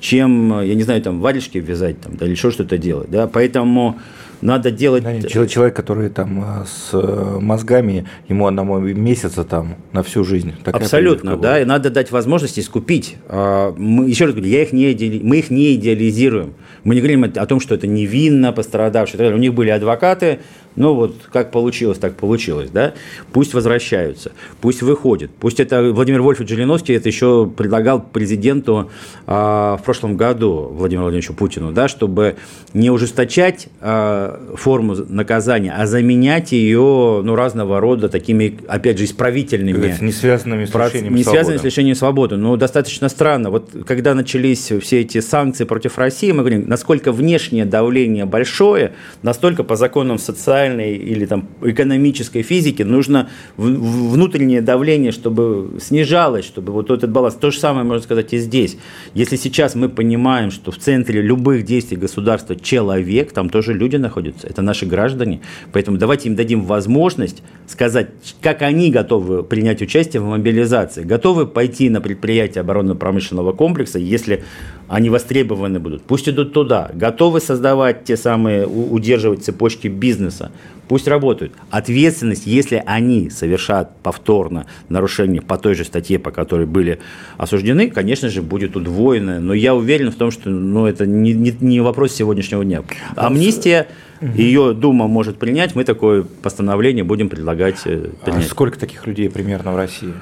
чем, 0.00 0.62
я 0.62 0.74
не 0.74 0.82
знаю, 0.82 1.02
там 1.02 1.20
варежки 1.20 1.58
вязать 1.58 2.00
там, 2.00 2.16
да, 2.16 2.24
или 2.24 2.32
еще 2.32 2.50
что-то 2.50 2.78
делать, 2.78 3.10
да? 3.10 3.26
Поэтому 3.26 3.98
надо 4.40 4.70
делать... 4.70 5.02
Да, 5.02 5.46
человек, 5.46 5.74
который 5.74 6.08
там 6.08 6.42
э, 6.42 6.64
с 6.66 6.90
э, 6.92 7.38
мозгами, 7.40 8.06
ему 8.28 8.46
одному 8.46 8.78
месяца 8.78 9.44
там 9.44 9.76
на 9.92 10.02
всю 10.02 10.24
жизнь. 10.24 10.52
Абсолютно, 10.64 11.36
да, 11.36 11.60
и 11.60 11.64
надо 11.64 11.90
дать 11.90 12.10
возможность 12.10 12.58
искупить. 12.58 13.16
А, 13.28 13.74
мы, 13.76 14.08
еще 14.08 14.26
раз 14.26 14.34
говорю, 14.34 14.50
я 14.50 14.62
их 14.62 14.72
не, 14.72 15.20
мы 15.22 15.38
их 15.38 15.50
не 15.50 15.74
идеализируем. 15.74 16.54
Мы 16.84 16.94
не 16.94 17.00
говорим 17.00 17.24
о 17.24 17.46
том, 17.46 17.60
что 17.60 17.74
это 17.74 17.86
невинно 17.86 18.52
пострадавшие. 18.52 19.34
У 19.34 19.38
них 19.38 19.54
были 19.54 19.70
адвокаты, 19.70 20.40
ну 20.76 20.94
вот 20.94 21.14
как 21.32 21.50
получилось, 21.50 21.98
так 21.98 22.16
получилось, 22.16 22.70
да? 22.70 22.94
Пусть 23.32 23.54
возвращаются, 23.54 24.32
пусть 24.60 24.82
выходят. 24.82 25.30
Пусть 25.40 25.60
это 25.60 25.92
Владимир 25.92 26.22
Вольфович 26.22 26.50
Жириновский 26.50 26.92
это 26.92 27.08
еще 27.08 27.50
предлагал 27.56 28.00
президенту 28.00 28.90
а, 29.26 29.76
в 29.78 29.82
прошлом 29.82 30.16
году, 30.16 30.70
Владимиру 30.72 31.04
Владимировичу 31.04 31.34
Путину, 31.34 31.72
да, 31.72 31.88
чтобы 31.88 32.36
не 32.74 32.90
ужесточать 32.90 33.68
а, 33.80 34.54
форму 34.56 34.94
наказания, 35.08 35.74
а 35.76 35.86
заменять 35.86 36.52
ее 36.52 37.22
ну, 37.24 37.34
разного 37.34 37.80
рода 37.80 38.08
такими, 38.08 38.58
опять 38.68 38.98
же, 38.98 39.04
исправительными. 39.04 39.96
Не 40.00 40.12
связанными 40.12 40.66
с 40.66 40.74
лишением 40.74 41.14
Не 41.14 41.24
связанными 41.24 41.58
с 41.58 41.64
лишением 41.64 41.96
свободы. 41.96 42.36
Ну, 42.36 42.56
достаточно 42.56 43.08
странно. 43.08 43.50
Вот 43.50 43.70
когда 43.86 44.14
начались 44.14 44.70
все 44.80 45.00
эти 45.00 45.20
санкции 45.20 45.64
против 45.64 45.98
России, 45.98 46.32
мы 46.32 46.38
говорим, 46.40 46.68
насколько 46.68 47.12
внешнее 47.12 47.64
давление 47.64 48.26
большое, 48.26 48.92
настолько 49.22 49.64
по 49.64 49.76
законам 49.76 50.18
социальной 50.18 50.65
социальной 50.66 50.96
или 50.96 51.26
там, 51.26 51.48
экономической 51.62 52.42
физики 52.42 52.82
нужно 52.82 53.28
внутреннее 53.56 54.60
давление, 54.60 55.12
чтобы 55.12 55.78
снижалось, 55.80 56.44
чтобы 56.44 56.72
вот 56.72 56.90
этот 56.90 57.10
баланс. 57.10 57.34
То 57.34 57.50
же 57.50 57.58
самое 57.58 57.84
можно 57.84 58.02
сказать 58.02 58.32
и 58.32 58.38
здесь. 58.38 58.76
Если 59.14 59.36
сейчас 59.36 59.74
мы 59.74 59.88
понимаем, 59.88 60.50
что 60.50 60.70
в 60.70 60.78
центре 60.78 61.22
любых 61.22 61.64
действий 61.64 61.96
государства 61.96 62.56
человек, 62.56 63.32
там 63.32 63.48
тоже 63.48 63.74
люди 63.74 63.96
находятся, 63.96 64.46
это 64.46 64.62
наши 64.62 64.86
граждане, 64.86 65.40
поэтому 65.72 65.98
давайте 65.98 66.28
им 66.28 66.36
дадим 66.36 66.62
возможность 66.62 67.42
сказать, 67.66 68.08
как 68.40 68.62
они 68.62 68.90
готовы 68.90 69.42
принять 69.42 69.82
участие 69.82 70.20
в 70.20 70.26
мобилизации, 70.26 71.02
готовы 71.02 71.46
пойти 71.46 71.88
на 71.90 72.00
предприятие 72.00 72.60
оборонно-промышленного 72.62 73.52
комплекса, 73.52 73.98
если 73.98 74.44
они 74.88 75.10
востребованы 75.10 75.80
будут. 75.80 76.02
Пусть 76.02 76.28
идут 76.28 76.52
туда, 76.52 76.90
готовы 76.94 77.40
создавать 77.40 78.04
те 78.04 78.16
самые, 78.16 78.66
удерживать 78.66 79.44
цепочки 79.44 79.88
бизнеса, 79.88 80.52
пусть 80.88 81.08
работают. 81.08 81.52
Ответственность, 81.70 82.46
если 82.46 82.82
они 82.86 83.30
совершат 83.30 83.96
повторно 84.02 84.66
нарушение 84.88 85.42
по 85.42 85.58
той 85.58 85.74
же 85.74 85.84
статье, 85.84 86.18
по 86.18 86.30
которой 86.30 86.66
были 86.66 87.00
осуждены, 87.36 87.90
конечно 87.90 88.28
же, 88.28 88.42
будет 88.42 88.76
удвоена. 88.76 89.40
Но 89.40 89.54
я 89.54 89.74
уверен 89.74 90.12
в 90.12 90.16
том, 90.16 90.30
что 90.30 90.50
ну, 90.50 90.86
это 90.86 91.06
не, 91.06 91.32
не, 91.32 91.54
не 91.60 91.80
вопрос 91.80 92.12
сегодняшнего 92.12 92.64
дня. 92.64 92.82
Амнистия, 93.16 93.88
ее 94.20 94.74
Дума 94.74 95.06
может 95.06 95.38
принять, 95.38 95.74
мы 95.74 95.84
такое 95.84 96.24
постановление 96.42 97.04
будем 97.04 97.28
предлагать 97.28 97.82
э, 97.84 98.10
а 98.22 98.24
принять. 98.24 98.46
А 98.46 98.48
сколько 98.48 98.78
таких 98.78 99.06
людей 99.06 99.28
примерно 99.30 99.72
в 99.72 99.76
России? 99.76 100.12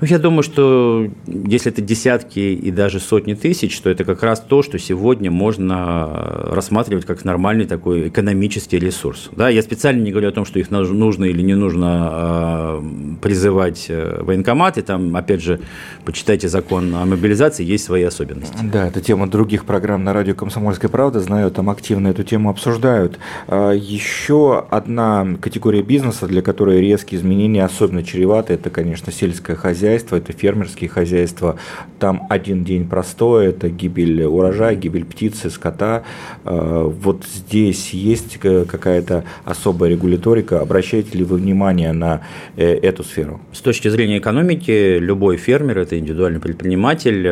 Ну, 0.00 0.06
я 0.06 0.18
думаю, 0.18 0.42
что 0.42 1.08
если 1.26 1.70
это 1.70 1.82
десятки 1.82 2.38
и 2.38 2.70
даже 2.70 3.00
сотни 3.00 3.34
тысяч, 3.34 3.78
то 3.80 3.90
это 3.90 4.04
как 4.04 4.22
раз 4.22 4.40
то, 4.40 4.62
что 4.62 4.78
сегодня 4.78 5.30
можно 5.30 6.46
рассматривать 6.46 7.04
как 7.04 7.24
нормальный 7.24 7.66
такой 7.66 8.08
экономический 8.08 8.78
ресурс. 8.78 9.28
Да, 9.32 9.50
я 9.50 9.60
специально 9.62 10.02
не 10.02 10.10
говорю 10.10 10.30
о 10.30 10.32
том, 10.32 10.46
что 10.46 10.58
их 10.58 10.70
нужно 10.70 11.26
или 11.26 11.42
не 11.42 11.54
нужно 11.54 12.78
э, 12.80 12.82
призывать 13.20 13.86
э, 13.88 14.22
военкоматы. 14.22 14.80
Там, 14.80 15.14
опять 15.16 15.42
же, 15.42 15.60
почитайте 16.06 16.48
закон 16.48 16.94
о 16.94 17.04
мобилизации, 17.04 17.64
есть 17.64 17.84
свои 17.84 18.02
особенности. 18.02 18.56
Да, 18.72 18.88
это 18.88 19.02
тема 19.02 19.28
других 19.28 19.66
программ 19.66 20.02
на 20.02 20.14
радио 20.14 20.34
«Комсомольская 20.34 20.90
правда». 20.90 21.20
Знаю, 21.20 21.50
там 21.50 21.68
активно 21.68 22.08
эту 22.08 22.24
тему 22.24 22.48
обсуждают. 22.48 23.18
А, 23.48 23.72
еще 23.72 24.64
одна 24.70 25.26
категория 25.42 25.82
бизнеса, 25.82 26.26
для 26.26 26.40
которой 26.40 26.80
резкие 26.80 27.20
изменения 27.20 27.64
особенно 27.64 28.02
чреваты, 28.02 28.54
это, 28.54 28.70
конечно, 28.70 29.12
сельское 29.12 29.56
хозяйство 29.56 29.89
хозяйства, 29.90 30.16
это 30.16 30.32
фермерские 30.32 30.88
хозяйства. 30.88 31.56
Там 31.98 32.26
один 32.30 32.64
день 32.64 32.88
простой, 32.88 33.48
это 33.48 33.68
гибель 33.68 34.24
урожая, 34.24 34.74
гибель 34.74 35.04
птицы, 35.04 35.50
скота. 35.50 36.04
Э, 36.44 36.90
вот 37.02 37.24
здесь 37.24 37.90
есть 37.90 38.38
какая-то 38.38 39.24
особая 39.44 39.90
регуляторика. 39.90 40.60
Обращаете 40.60 41.18
ли 41.18 41.24
вы 41.24 41.36
внимание 41.36 41.92
на 41.92 42.20
э, 42.56 42.74
эту 42.76 43.02
сферу? 43.02 43.40
С 43.52 43.60
точки 43.60 43.88
зрения 43.88 44.18
экономики, 44.18 44.98
любой 44.98 45.36
фермер– 45.36 45.78
это 45.80 45.98
индивидуальный 45.98 46.40
предприниматель, 46.40 47.22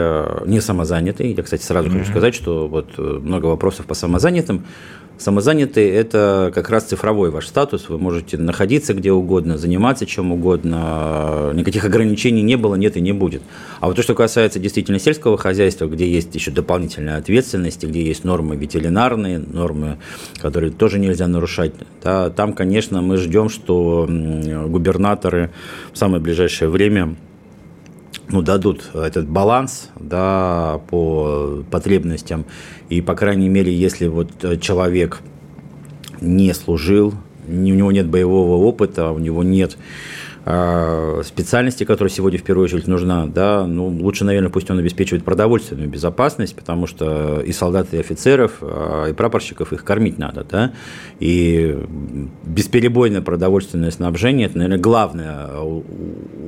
не 0.46 0.60
самозанятый. 0.60 1.32
Я, 1.32 1.42
кстати, 1.42 1.62
сразу 1.62 1.88
mm-hmm. 1.88 1.98
хочу 1.98 2.10
сказать, 2.10 2.34
что 2.34 2.68
вот 2.68 2.98
много 2.98 3.46
вопросов 3.46 3.86
по 3.86 3.94
самозанятым. 3.94 4.64
Самозанятый– 5.18 5.88
это 5.90 6.52
как 6.54 6.70
раз 6.70 6.84
цифровой 6.84 7.30
ваш 7.30 7.48
статус. 7.48 7.88
Вы 7.88 7.98
можете 7.98 8.38
находиться 8.38 8.94
где 8.94 9.10
угодно, 9.10 9.58
заниматься 9.58 10.06
чем 10.06 10.30
угодно. 10.30 11.50
Никаких 11.54 11.84
ограничений 11.84 12.42
не 12.42 12.56
было, 12.56 12.76
нет 12.76 12.96
и 12.96 13.00
не 13.00 13.12
будет. 13.12 13.42
А 13.80 13.88
вот 13.88 13.96
то, 13.96 14.02
что 14.02 14.14
касается 14.14 14.60
действительно 14.60 15.00
сельского 15.00 15.36
хозяйства, 15.36 15.86
где 15.86 16.08
есть 16.08 16.32
еще 16.36 16.52
дополнительная 16.52 17.18
ответственность, 17.18 17.82
где 17.82 18.00
есть 18.02 18.22
нормы 18.22 18.54
ветеринарные, 18.54 19.40
нормы, 19.40 19.98
которые 20.40 20.70
тоже 20.72 21.00
нельзя 21.00 21.26
нарушать, 21.26 21.72
да, 22.02 22.30
там, 22.30 22.52
конечно, 22.52 23.02
мы 23.02 23.16
ждем, 23.16 23.48
что 23.48 24.06
губернаторы 24.08 25.50
в 25.92 25.98
самое 25.98 26.22
ближайшее 26.22 26.70
время 26.70 27.16
ну, 28.30 28.42
дадут 28.42 28.90
этот 28.94 29.28
баланс 29.28 29.90
да, 29.98 30.80
по 30.90 31.62
потребностям. 31.70 32.44
И, 32.88 33.00
по 33.00 33.14
крайней 33.14 33.48
мере, 33.48 33.72
если 33.72 34.06
вот 34.06 34.30
человек 34.60 35.20
не 36.20 36.52
служил, 36.54 37.14
у 37.46 37.52
него 37.52 37.92
нет 37.92 38.06
боевого 38.06 38.62
опыта, 38.64 39.10
у 39.10 39.18
него 39.18 39.42
нет 39.42 39.76
а, 40.50 41.20
специальности, 41.24 41.84
которая 41.84 42.10
сегодня 42.10 42.38
в 42.38 42.42
первую 42.42 42.64
очередь 42.64 42.86
нужна, 42.86 43.26
да, 43.26 43.66
ну, 43.66 43.88
лучше, 43.88 44.24
наверное, 44.24 44.48
пусть 44.48 44.70
он 44.70 44.78
обеспечивает 44.78 45.22
продовольственную 45.22 45.90
безопасность, 45.90 46.56
потому 46.56 46.86
что 46.86 47.40
и 47.40 47.52
солдат, 47.52 47.88
и 47.92 47.98
офицеров, 47.98 48.52
а, 48.62 49.08
и 49.10 49.12
прапорщиков 49.12 49.74
их 49.74 49.84
кормить 49.84 50.16
надо, 50.16 50.46
да, 50.50 50.72
и 51.20 51.78
бесперебойное 52.46 53.20
продовольственное 53.20 53.90
снабжение– 53.90 54.46
это, 54.48 54.56
наверное, 54.56 54.78
главное 54.78 55.48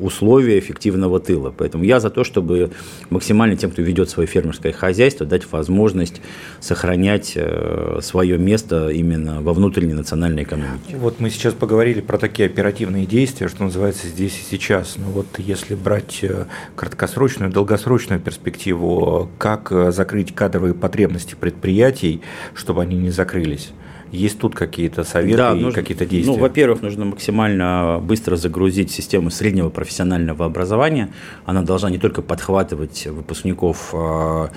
условие 0.01 0.59
эффективного 0.59 1.21
тыла. 1.21 1.53
Поэтому 1.57 1.85
я 1.85 2.01
за 2.01 2.11
то, 2.11 2.25
чтобы 2.25 2.71
максимально 3.11 3.57
тем, 3.57 3.71
кто 3.71 3.83
ведет 3.83 4.11
свое 4.11 4.27
фермерское 4.27 4.73
хозяйство, 4.73 5.27
дать 5.27 5.51
возможность 5.51 6.21
сохранять 6.61 7.33
э, 7.37 7.99
свое 8.03 8.39
место 8.39 8.89
именно 8.91 9.41
во 9.43 9.53
внутренней 9.53 9.95
национальной 9.95 10.43
экономике. 10.43 10.97
Вот 10.97 11.21
мы 11.21 11.31
сейчас 11.31 11.55
поговорили 11.55 12.01
про 12.01 12.19
такие 12.19 12.47
оперативные 12.47 13.07
действия, 13.07 13.49
что 13.49 13.65
называется 13.65 14.07
здесь 14.07 14.39
и 14.39 14.51
сейчас. 14.51 14.97
Но 14.97 15.07
вот 15.07 15.27
если 15.39 15.75
брать 15.75 16.21
э, 16.23 16.47
краткосрочную, 16.77 17.53
долгосрочную 17.53 18.21
перспективу, 18.21 19.31
как 19.39 19.73
э, 19.73 19.93
закрыть 19.93 20.35
кадровые 20.35 20.75
потребности 20.75 21.35
предприятий, 21.39 22.23
чтобы 22.55 22.83
они 22.83 22.97
не 22.97 23.11
закрылись? 23.11 23.71
Есть 24.13 24.39
тут 24.39 24.55
какие-то 24.55 25.05
советы 25.05 25.37
да, 25.37 25.55
и 25.55 25.71
какие-то 25.73 26.05
действия? 26.05 26.35
Ну, 26.35 26.41
во-первых, 26.41 26.83
нужно 26.83 27.05
максимально 27.05 28.01
быстро 28.03 28.37
загрузить 28.37 28.91
систему 28.91 29.31
среднего 29.31 29.71
профессионального 29.71 30.47
образования. 30.47 31.11
Она 31.45 31.63
должна 31.63 31.91
не 31.91 31.99
только 31.99 32.23
подхватывать 32.23 33.07
выпускников 33.07 33.91
а, 33.93 34.51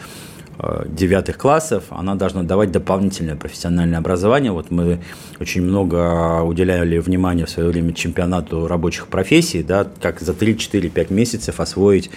Э, 0.59 0.85
девятых 0.87 1.37
классов, 1.37 1.85
она 1.89 2.13
должна 2.13 2.43
давать 2.43 2.71
дополнительное 2.71 3.35
профессиональное 3.35 3.97
образование. 3.97 4.51
Вот 4.51 4.69
мы 4.69 4.99
очень 5.39 5.63
много 5.63 6.41
уделяли 6.43 6.99
внимания 6.99 7.45
в 7.45 7.49
свое 7.49 7.69
время 7.69 7.93
чемпионату 7.93 8.67
рабочих 8.67 9.07
профессий, 9.07 9.63
да, 9.63 9.87
как 9.99 10.19
за 10.19 10.33
3-4-5 10.33 11.11
месяцев 11.11 11.59
освоить 11.59 12.11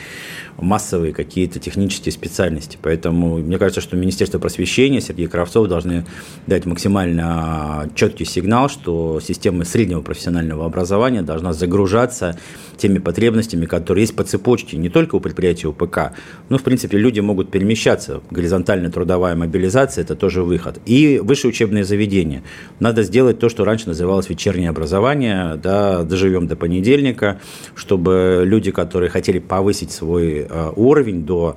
массовые 0.59 1.13
какие-то 1.13 1.59
технические 1.59 2.13
специальности. 2.13 2.79
Поэтому 2.81 3.39
мне 3.39 3.59
кажется, 3.59 3.81
что 3.81 3.97
Министерство 3.97 4.39
просвещения, 4.39 5.01
Сергей 5.01 5.27
Кравцов 5.27 5.69
должны 5.69 6.05
дать 6.47 6.67
максимально 6.67 7.91
четкий 7.95 8.25
сигнал, 8.25 8.69
что 8.69 9.21
система 9.21 9.65
среднего 9.65 10.01
профессионального 10.01 10.65
образования 10.67 11.23
должна 11.23 11.53
загружаться 11.53 12.39
теми 12.77 12.99
потребностями, 12.99 13.67
которые 13.67 14.03
есть 14.03 14.17
по 14.17 14.25
цепочке, 14.25 14.77
не 14.77 14.89
только 14.89 15.17
у 15.17 15.21
предприятия 15.21 15.69
УПК, 15.69 16.13
но, 16.49 16.59
в 16.59 16.63
принципе, 16.63 16.99
люди 16.99 17.21
могут 17.21 17.51
перемещаться. 17.51 18.21
Горизонтальная 18.31 18.91
трудовая 18.91 19.35
мобилизация– 19.35 20.03
это 20.05 20.15
тоже 20.15 20.43
выход. 20.43 20.79
И 20.87 21.21
высшее 21.23 21.51
учебное 21.51 21.85
заведение. 21.85 22.43
Надо 22.81 23.03
сделать 23.03 23.39
то, 23.39 23.49
что 23.49 23.65
раньше 23.65 23.89
называлось 23.89 24.29
вечернее 24.29 24.71
образование, 24.71 25.57
да, 25.57 26.03
доживем 26.03 26.47
до 26.47 26.57
понедельника, 26.57 27.41
чтобы 27.75 28.43
люди, 28.45 28.71
которые 28.71 29.11
хотели 29.11 29.39
повысить 29.39 29.91
свой 29.91 30.46
уровень 30.77 31.25
до 31.25 31.57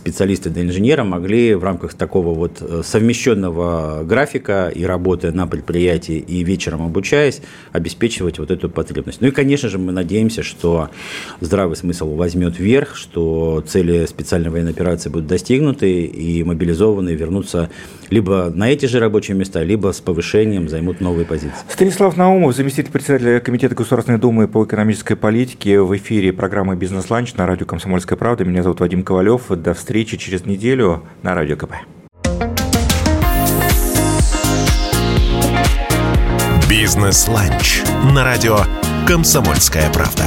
специалиста, 0.00 0.50
до 0.50 0.62
инженера, 0.62 1.04
могли 1.04 1.54
в 1.54 1.62
рамках 1.62 1.94
такого 1.94 2.34
вот 2.34 2.58
э, 2.60 2.82
совмещенного 2.84 4.02
графика 4.04 4.72
и 4.74 4.84
работы 4.84 5.30
на 5.30 5.46
предприятии 5.46 6.16
и 6.16 6.42
вечером 6.42 6.82
обучаясь, 6.82 7.42
обеспечивать 7.72 8.38
вот 8.38 8.50
эту 8.50 8.68
потребность. 8.68 9.20
Ну 9.20 9.28
и, 9.28 9.30
конечно 9.30 9.68
же, 9.68 9.78
мы 9.78 9.92
надеемся, 9.92 10.42
что 10.42 10.88
здравый 11.40 11.76
смысл 11.76 12.14
возьмет 12.14 12.58
вверх, 12.58 12.96
что 12.96 13.62
цели 13.66 14.06
специальной 14.06 14.50
военной 14.50 14.72
операции 14.72 15.10
будут 15.10 15.26
достигнуты 15.26 16.04
и 16.04 16.42
мобилизованные 16.42 17.14
вернутся 17.14 17.68
либо 18.08 18.50
на 18.54 18.70
эти 18.70 18.86
же 18.86 18.98
рабочие 18.98 19.36
места, 19.36 19.62
либо 19.62 19.92
с 19.92 20.00
повышением 20.00 20.68
займут 20.68 21.00
новые 21.00 21.26
позиции. 21.26 21.58
Станислав 21.68 22.16
Наумов, 22.16 22.56
заместитель 22.56 22.90
председателя 22.90 23.40
Комитета 23.40 23.74
Государственной 23.74 24.18
Думы 24.18 24.48
по 24.48 24.64
экономической 24.64 25.14
политике 25.14 25.80
в 25.80 25.96
эфире 25.96 26.32
программы 26.32 26.76
«Бизнес-ланч» 26.76 27.34
на 27.34 27.46
радио 27.46 27.66
«Комсомольская 27.66 28.18
правда». 28.18 28.44
Меня 28.44 28.62
зовут 28.62 28.80
Вадим 28.80 29.02
Ковалев. 29.02 29.48
До 29.48 29.74
встречи 29.90 30.16
через 30.16 30.46
неделю 30.46 31.02
на 31.24 31.34
радио 31.34 31.56
КП. 31.56 31.72
«Бизнес-ланч» 36.68 37.82
на 38.14 38.22
радио 38.22 38.58
«Комсомольская 39.08 39.92
правда». 39.92 40.22